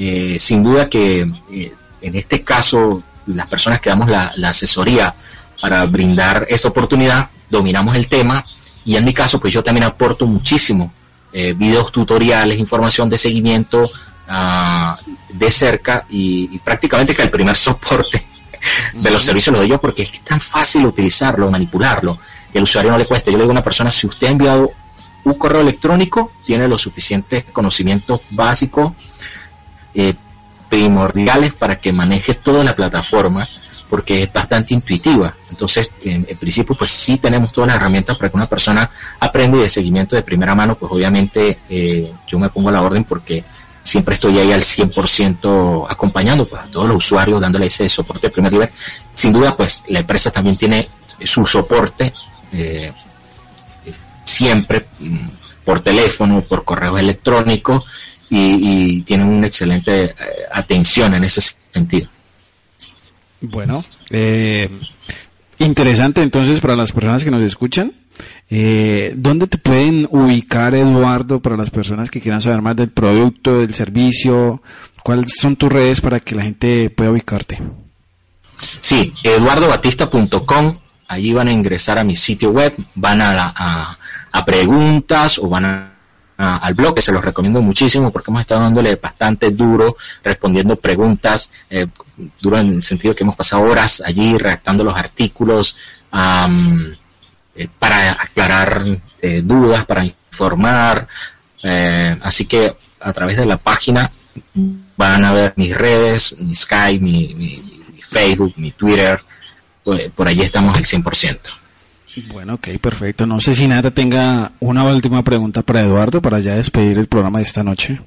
eh, 0.00 0.36
sin 0.38 0.62
duda 0.62 0.88
que 0.88 1.20
en 1.20 2.14
este 2.14 2.42
caso 2.42 3.02
las 3.26 3.46
personas 3.48 3.80
que 3.80 3.90
damos 3.90 4.08
la 4.08 4.48
asesoría 4.48 5.14
para 5.60 5.84
brindar 5.86 6.46
esa 6.48 6.68
oportunidad, 6.68 7.28
dominamos 7.50 7.96
el 7.96 8.06
tema 8.08 8.44
y 8.84 8.96
en 8.96 9.04
mi 9.04 9.12
caso 9.12 9.40
pues 9.40 9.52
yo 9.52 9.62
también 9.62 9.84
aporto 9.84 10.26
muchísimo 10.26 10.92
eh, 11.30 11.52
videos 11.52 11.92
tutoriales, 11.92 12.58
información 12.58 13.10
de 13.10 13.18
seguimiento 13.18 13.90
ah, 14.28 14.96
de 15.28 15.50
cerca 15.50 16.06
y, 16.08 16.58
prácticamente 16.60 17.14
que 17.14 17.22
el 17.22 17.30
primer 17.30 17.54
soporte 17.54 18.24
de 18.94 19.10
los 19.10 19.22
servicios 19.22 19.52
lo 19.52 19.60
doy 19.60 19.68
yo 19.68 19.80
porque 19.80 20.02
es 20.04 20.20
tan 20.20 20.40
fácil 20.40 20.86
utilizarlo, 20.86 21.50
manipularlo, 21.50 22.18
y 22.52 22.56
al 22.56 22.64
usuario 22.64 22.90
no 22.92 22.98
le 22.98 23.04
cuesta. 23.04 23.30
Yo 23.30 23.36
le 23.36 23.44
digo 23.44 23.50
a 23.50 23.56
una 23.56 23.64
persona, 23.64 23.92
si 23.92 24.06
usted 24.06 24.28
ha 24.28 24.30
enviado 24.30 24.72
un 25.24 25.34
correo 25.34 25.60
electrónico, 25.60 26.32
tiene 26.46 26.66
los 26.66 26.80
suficientes 26.80 27.44
conocimientos 27.52 28.22
básicos, 28.30 28.92
eh, 29.94 30.14
primordiales 30.68 31.54
para 31.54 31.80
que 31.80 31.92
maneje 31.92 32.34
toda 32.34 32.64
la 32.64 32.74
plataforma 32.74 33.48
porque 33.88 34.24
es 34.24 34.32
bastante 34.32 34.74
intuitiva. 34.74 35.34
Entonces, 35.50 35.92
en, 36.02 36.24
principio, 36.38 36.76
pues 36.76 36.90
sí 36.90 37.16
tenemos 37.16 37.52
todas 37.52 37.68
las 37.68 37.76
herramientas 37.76 38.18
para 38.18 38.30
que 38.30 38.36
una 38.36 38.48
persona 38.48 38.90
aprenda 39.18 39.56
y 39.56 39.62
de 39.62 39.70
seguimiento 39.70 40.14
de 40.14 40.22
primera 40.22 40.54
mano, 40.54 40.74
pues 40.74 40.92
obviamente 40.92 41.58
eh, 41.68 42.12
yo 42.26 42.38
me 42.38 42.50
pongo 42.50 42.68
a 42.68 42.72
la 42.72 42.82
orden 42.82 43.04
porque 43.04 43.44
siempre 43.82 44.14
estoy 44.14 44.38
ahí 44.38 44.52
al 44.52 44.62
100% 44.62 45.86
acompañando 45.88 46.44
pues, 46.44 46.62
a 46.62 46.66
todos 46.66 46.86
los 46.86 46.98
usuarios, 46.98 47.40
dándole 47.40 47.66
ese 47.66 47.88
soporte 47.88 48.26
de 48.26 48.32
primer 48.32 48.52
nivel. 48.52 48.70
Sin 49.14 49.32
duda, 49.32 49.56
pues 49.56 49.82
la 49.88 50.00
empresa 50.00 50.30
también 50.30 50.56
tiene 50.56 50.88
su 51.24 51.46
soporte 51.46 52.12
eh, 52.52 52.92
siempre 54.24 54.86
mm, 54.98 55.28
por 55.64 55.80
teléfono, 55.80 56.42
por 56.42 56.64
correo 56.64 56.98
electrónico 56.98 57.84
y, 58.30 58.98
y 58.98 59.02
tienen 59.02 59.28
una 59.28 59.46
excelente 59.46 60.04
eh, 60.04 60.14
atención 60.52 61.14
en 61.14 61.24
ese 61.24 61.42
sentido. 61.70 62.08
Bueno, 63.40 63.84
eh, 64.10 64.68
interesante 65.58 66.22
entonces 66.22 66.60
para 66.60 66.76
las 66.76 66.92
personas 66.92 67.24
que 67.24 67.30
nos 67.30 67.42
escuchan. 67.42 67.92
Eh, 68.50 69.12
¿Dónde 69.16 69.46
te 69.46 69.58
pueden 69.58 70.08
ubicar, 70.10 70.74
Eduardo, 70.74 71.40
para 71.40 71.56
las 71.56 71.70
personas 71.70 72.10
que 72.10 72.20
quieran 72.20 72.40
saber 72.40 72.62
más 72.62 72.76
del 72.76 72.90
producto, 72.90 73.60
del 73.60 73.74
servicio? 73.74 74.62
¿Cuáles 75.02 75.34
son 75.38 75.56
tus 75.56 75.70
redes 75.70 76.00
para 76.00 76.18
que 76.18 76.34
la 76.34 76.42
gente 76.42 76.90
pueda 76.90 77.10
ubicarte? 77.10 77.60
Sí, 78.80 79.12
eduardobatista.com. 79.22 80.78
Allí 81.06 81.32
van 81.32 81.48
a 81.48 81.52
ingresar 81.52 81.98
a 81.98 82.04
mi 82.04 82.16
sitio 82.16 82.50
web, 82.50 82.74
van 82.94 83.20
a, 83.20 83.96
a 84.32 84.44
preguntas 84.44 85.38
o 85.38 85.48
van 85.48 85.64
a 85.64 85.97
al 86.38 86.74
blog, 86.74 86.94
que 86.94 87.02
se 87.02 87.10
los 87.10 87.24
recomiendo 87.24 87.60
muchísimo 87.60 88.12
porque 88.12 88.30
hemos 88.30 88.42
estado 88.42 88.62
dándole 88.62 88.94
bastante 88.94 89.50
duro, 89.50 89.96
respondiendo 90.22 90.76
preguntas, 90.76 91.50
eh, 91.68 91.86
duro 92.40 92.58
en 92.58 92.74
el 92.74 92.82
sentido 92.84 93.14
que 93.14 93.24
hemos 93.24 93.34
pasado 93.34 93.62
horas 93.62 94.00
allí 94.06 94.38
redactando 94.38 94.84
los 94.84 94.96
artículos 94.96 95.76
eh, 96.12 97.68
para 97.78 98.12
aclarar 98.12 98.84
eh, 99.20 99.42
dudas, 99.44 99.84
para 99.84 100.04
informar. 100.04 101.08
así 102.22 102.46
que 102.46 102.76
a 103.00 103.12
través 103.12 103.36
de 103.36 103.44
la 103.44 103.56
página 103.56 104.10
van 104.96 105.24
a 105.24 105.32
ver 105.32 105.54
mis 105.56 105.76
redes, 105.76 106.36
mi 106.38 106.54
Skype, 106.54 107.04
mi, 107.04 107.60
Facebook, 108.08 108.54
mi 108.56 108.70
Twitter, 108.70 109.20
por, 109.82 110.10
por 110.12 110.28
allí 110.28 110.42
estamos 110.42 110.76
al 110.76 110.84
100%. 110.84 111.38
Bueno, 112.32 112.54
ok, 112.54 112.68
perfecto. 112.80 113.26
No 113.26 113.40
sé 113.40 113.54
si 113.54 113.66
nada 113.68 113.90
tenga 113.90 114.52
una 114.60 114.84
última 114.84 115.22
pregunta 115.22 115.62
para 115.62 115.82
Eduardo 115.82 116.20
para 116.22 116.40
ya 116.40 116.54
despedir 116.54 116.98
el 116.98 117.06
programa 117.06 117.38
de 117.38 117.44
esta 117.44 117.62
noche. 117.62 118.00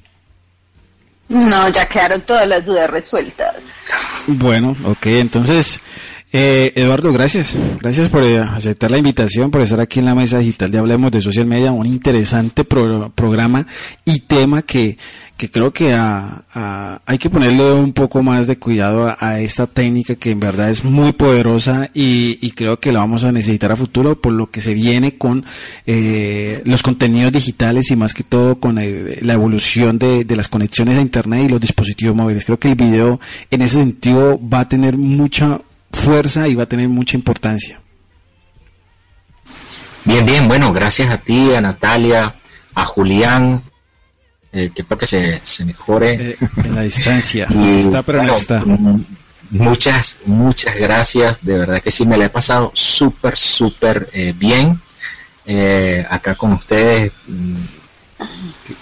No, 1.29 1.69
ya 1.69 1.87
quedaron 1.87 2.21
todas 2.21 2.45
las 2.47 2.65
dudas 2.65 2.89
resueltas. 2.89 3.85
Bueno, 4.27 4.75
ok, 4.83 5.05
entonces, 5.05 5.79
eh, 6.33 6.71
Eduardo, 6.75 7.11
gracias. 7.11 7.57
Gracias 7.81 8.09
por 8.09 8.23
eh, 8.23 8.39
aceptar 8.39 8.89
la 8.89 8.97
invitación, 8.97 9.51
por 9.51 9.61
estar 9.61 9.81
aquí 9.81 9.99
en 9.99 10.05
la 10.05 10.15
mesa 10.15 10.39
digital 10.39 10.71
de 10.71 10.77
Hablemos 10.77 11.11
de 11.11 11.19
Social 11.19 11.45
Media, 11.45 11.71
un 11.71 11.85
interesante 11.85 12.63
programa 12.63 13.67
y 14.05 14.19
tema 14.19 14.61
que, 14.61 14.97
creo 15.51 15.73
que 15.73 15.93
hay 15.93 17.17
que 17.17 17.29
ponerle 17.29 17.73
un 17.73 17.91
poco 17.91 18.23
más 18.23 18.47
de 18.47 18.57
cuidado 18.57 19.13
a, 19.19 19.39
esta 19.41 19.67
técnica 19.67 20.15
que 20.15 20.31
en 20.31 20.39
verdad 20.39 20.69
es 20.69 20.85
muy 20.85 21.11
poderosa 21.11 21.89
y, 21.93 22.51
creo 22.51 22.79
que 22.79 22.91
la 22.91 22.99
vamos 22.99 23.23
a 23.23 23.31
necesitar 23.31 23.71
a 23.71 23.75
futuro 23.75 24.21
por 24.21 24.31
lo 24.31 24.51
que 24.51 24.61
se 24.61 24.73
viene 24.73 25.17
con 25.17 25.43
eh, 25.85 26.61
los 26.65 26.83
contenidos 26.83 27.33
digitales 27.33 27.91
y 27.91 27.95
más 27.95 28.13
que 28.13 28.23
todo 28.23 28.59
con 28.59 28.75
la 28.75 29.33
evolución 29.33 29.97
de, 29.97 30.25
las 30.29 30.47
conexiones 30.47 30.97
a 30.97 31.01
internet 31.01 31.45
y 31.47 31.49
los 31.49 31.59
dispositivos 31.59 32.15
móviles. 32.15 32.45
Creo 32.45 32.59
que 32.59 32.69
el 32.69 32.75
video 32.75 33.19
en 33.49 33.61
ese 33.63 33.75
sentido 33.75 34.39
va 34.47 34.61
a 34.61 34.69
tener 34.69 34.95
mucha 34.97 35.59
fuerza 35.91 36.47
y 36.47 36.55
va 36.55 36.63
a 36.63 36.67
tener 36.67 36.89
mucha 36.89 37.15
importancia. 37.15 37.79
Bien, 40.03 40.25
bien, 40.25 40.47
bueno, 40.47 40.73
gracias 40.73 41.13
a 41.13 41.17
ti, 41.17 41.53
a 41.53 41.61
Natalia, 41.61 42.33
a 42.73 42.85
Julián, 42.85 43.61
eh, 44.51 44.71
que 44.73 44.83
para 44.83 44.99
que 44.99 45.07
se, 45.07 45.41
se 45.43 45.63
mejore. 45.63 46.31
Eh, 46.31 46.37
en 46.63 46.75
la 46.75 46.81
distancia, 46.81 47.45
está, 47.77 48.01
pero 48.01 48.23
no 48.23 48.33
está. 48.33 48.63
Muchas, 49.51 50.19
muchas 50.25 50.75
gracias, 50.75 51.43
de 51.43 51.57
verdad 51.57 51.81
que 51.81 51.91
sí 51.91 52.05
me 52.05 52.17
la 52.17 52.25
he 52.25 52.29
pasado 52.29 52.71
súper, 52.73 53.37
súper 53.37 54.09
eh, 54.13 54.33
bien 54.35 54.79
acá 56.09 56.35
con 56.35 56.53
ustedes. 56.53 57.11
Mm, 57.27 57.57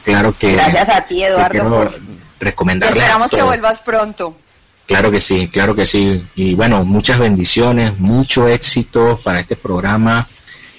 claro 0.05 0.37
que... 0.37 0.53
Gracias 0.53 0.89
a 0.89 1.01
ti, 1.01 1.23
Eduardo. 1.23 1.91
recomendarles 2.39 2.95
esperamos 2.95 3.31
que 3.31 3.41
vuelvas 3.41 3.79
pronto. 3.81 4.37
Claro 4.89 5.11
que 5.11 5.21
sí, 5.21 5.47
claro 5.49 5.75
que 5.75 5.85
sí. 5.85 6.19
Y 6.33 6.55
bueno, 6.55 6.83
muchas 6.83 7.19
bendiciones, 7.19 7.99
mucho 7.99 8.47
éxito 8.47 9.21
para 9.23 9.41
este 9.41 9.55
programa, 9.55 10.27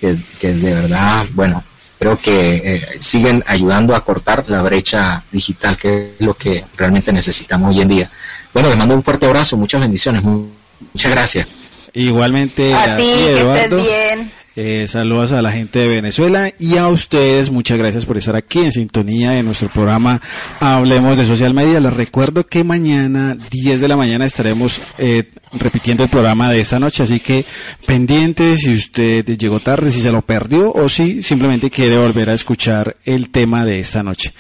que, 0.00 0.16
de 0.52 0.74
verdad, 0.74 1.26
bueno, 1.30 1.62
creo 1.96 2.18
que 2.18 2.56
eh, 2.56 2.88
siguen 2.98 3.44
ayudando 3.46 3.94
a 3.94 4.04
cortar 4.04 4.46
la 4.48 4.62
brecha 4.62 5.22
digital, 5.30 5.78
que 5.78 6.14
es 6.18 6.26
lo 6.26 6.34
que 6.34 6.64
realmente 6.76 7.12
necesitamos 7.12 7.72
hoy 7.72 7.82
en 7.82 7.88
día. 7.88 8.10
Bueno, 8.52 8.68
les 8.68 8.76
mando 8.76 8.96
un 8.96 9.04
fuerte 9.04 9.26
abrazo, 9.26 9.56
muchas 9.56 9.80
bendiciones, 9.80 10.24
muchas 10.24 11.12
gracias. 11.12 11.46
Igualmente 11.92 12.74
a, 12.74 12.96
ti, 12.96 13.08
Eduardo. 13.08 13.54
Que 13.54 13.62
estés 13.62 13.82
bien. 13.84 14.32
Eh, 14.62 14.86
saludos 14.88 15.32
a 15.32 15.40
la 15.40 15.52
gente 15.52 15.78
de 15.78 15.88
Venezuela 15.88 16.52
y 16.58 16.76
a 16.76 16.86
ustedes. 16.88 17.50
Muchas 17.50 17.78
gracias 17.78 18.04
por 18.04 18.18
estar 18.18 18.36
aquí 18.36 18.58
en 18.58 18.72
sintonía 18.72 19.30
de 19.30 19.42
nuestro 19.42 19.70
programa 19.70 20.20
Hablemos 20.60 21.16
de 21.16 21.24
Social 21.24 21.54
Media. 21.54 21.80
Les 21.80 21.94
recuerdo 21.94 22.44
que 22.44 22.62
mañana, 22.62 23.38
10 23.50 23.80
de 23.80 23.88
la 23.88 23.96
mañana, 23.96 24.26
estaremos 24.26 24.82
eh, 24.98 25.30
repitiendo 25.54 26.04
el 26.04 26.10
programa 26.10 26.50
de 26.50 26.60
esta 26.60 26.78
noche. 26.78 27.04
Así 27.04 27.20
que 27.20 27.46
pendientes 27.86 28.60
si 28.60 28.74
usted 28.74 29.24
llegó 29.24 29.60
tarde, 29.60 29.90
si 29.90 30.02
se 30.02 30.12
lo 30.12 30.20
perdió 30.20 30.70
o 30.70 30.90
si 30.90 31.22
simplemente 31.22 31.70
quiere 31.70 31.96
volver 31.96 32.28
a 32.28 32.34
escuchar 32.34 32.98
el 33.06 33.30
tema 33.30 33.64
de 33.64 33.80
esta 33.80 34.02
noche. 34.02 34.34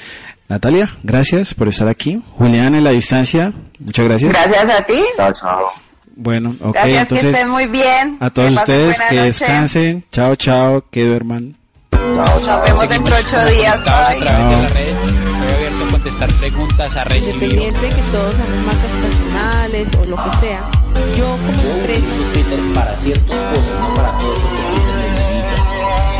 Natalia, 0.50 0.98
gracias 1.02 1.54
por 1.54 1.68
estar 1.68 1.88
aquí. 1.88 2.22
Julián 2.32 2.74
en 2.74 2.84
la 2.84 2.90
distancia, 2.90 3.54
muchas 3.78 4.04
gracias. 4.04 4.30
Gracias 4.30 4.68
a 4.68 4.84
ti. 4.84 5.00
Chao, 5.16 5.32
chao. 5.32 5.89
Bueno, 6.20 6.54
ok, 6.60 6.74
Gracias, 6.74 7.02
entonces. 7.02 7.20
Que 7.22 7.30
estén 7.30 7.48
muy 7.48 7.66
bien. 7.66 8.18
A 8.20 8.28
todos 8.28 8.52
ustedes 8.52 9.00
que 9.08 9.20
descansen. 9.22 10.04
Chao, 10.12 10.36
chao, 10.36 10.84
que 10.90 11.06
duerman. 11.06 11.56
Chao, 11.90 12.40
chao. 12.44 12.58
Nos 12.58 12.64
vemos 12.64 12.88
dentro 12.90 13.14
de 13.14 13.22
ocho 13.22 13.46
días. 13.46 13.80
A 13.80 13.82
través 13.82 14.20
de 14.20 14.26
la 14.26 14.68
red. 14.68 14.88
Estoy 14.88 15.54
abierto 15.54 15.84
a 15.84 15.90
contestar 15.90 16.32
preguntas, 16.34 16.96
a 16.96 17.04
recibir. 17.04 17.42
Independiente 17.42 17.88
que 17.88 18.02
todos 18.12 18.34
somos 18.34 18.66
marcas 18.66 18.90
personales 19.00 19.88
o 19.98 20.04
lo 20.04 20.16
que 20.16 20.36
sea. 20.36 20.70
Yo 21.16 21.38
como 21.38 21.74
empresa. 21.78 22.06
Uso 22.12 22.22
Twitter 22.34 22.60
para 22.74 22.96
ciertas 22.98 23.42
cosas, 23.44 23.80
no 23.80 23.94
para 23.94 24.18
todo, 24.18 24.34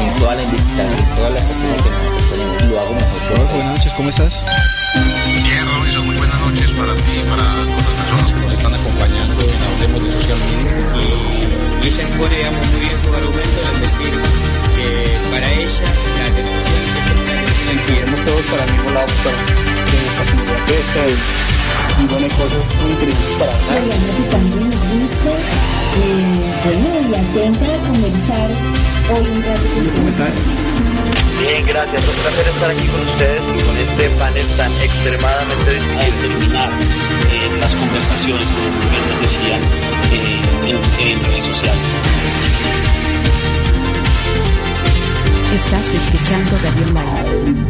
en 0.01 0.19
toda 0.19 0.35
la 0.35 0.43
investigación, 0.45 0.99
en 0.99 1.17
todas 1.17 1.33
las 1.35 1.45
actividades 1.45 1.83
que 1.83 1.91
nosotros 1.91 2.31
tenemos. 2.31 2.63
Lo 2.63 2.81
hago 2.81 2.95
mejor. 2.95 3.49
buenas 3.53 3.77
noches, 3.77 3.93
¿cómo 3.93 4.09
estás? 4.09 4.33
Para 18.51 18.65
el 18.65 18.73
mismo 18.73 18.91
lado 18.91 19.07
de 19.07 19.97
nuestra 20.01 20.25
comunidad 20.31 20.67
pesca 20.67 21.01
y, 21.09 22.03
y 22.03 22.07
bueno, 22.07 22.27
cosas 22.37 22.75
muy 22.81 22.91
interesantes 22.91 23.37
para 23.39 23.53
hablar. 23.53 23.81
Bueno, 23.81 24.07
que 24.17 24.25
también 24.31 24.71
nos 24.71 24.83
guste, 24.91 25.33
eh, 26.01 26.43
bueno, 26.65 26.89
y 27.09 27.15
atenta 27.15 27.67
a 27.75 27.79
conversar 27.89 28.49
hoy 29.11 29.25
un 29.31 29.43
rato 29.43 29.67
con 29.75 30.09
ustedes. 30.09 30.71
Bien, 31.41 31.67
gracias. 31.67 32.05
Un 32.05 32.15
placer 32.21 32.47
estar 32.49 32.71
aquí 32.71 32.87
con 32.87 33.01
ustedes 33.01 33.41
y 33.41 33.63
con 33.65 33.77
este 33.79 34.11
panel 34.19 34.47
tan 34.57 34.73
extremadamente 34.81 35.73
difícil. 35.73 36.15
terminar 36.21 36.71
eh, 37.31 37.59
las 37.61 37.75
conversaciones, 37.75 38.47
como 38.51 38.69
ustedes 38.69 39.07
nos 39.09 39.21
decían, 39.23 39.61
eh, 40.13 40.41
en, 40.69 41.09
en 41.09 41.25
redes 41.25 41.45
sociales. 41.47 41.93
Estás 45.55 45.87
escuchando 45.95 46.59
Radio 46.63 46.87
Live. 46.93 47.69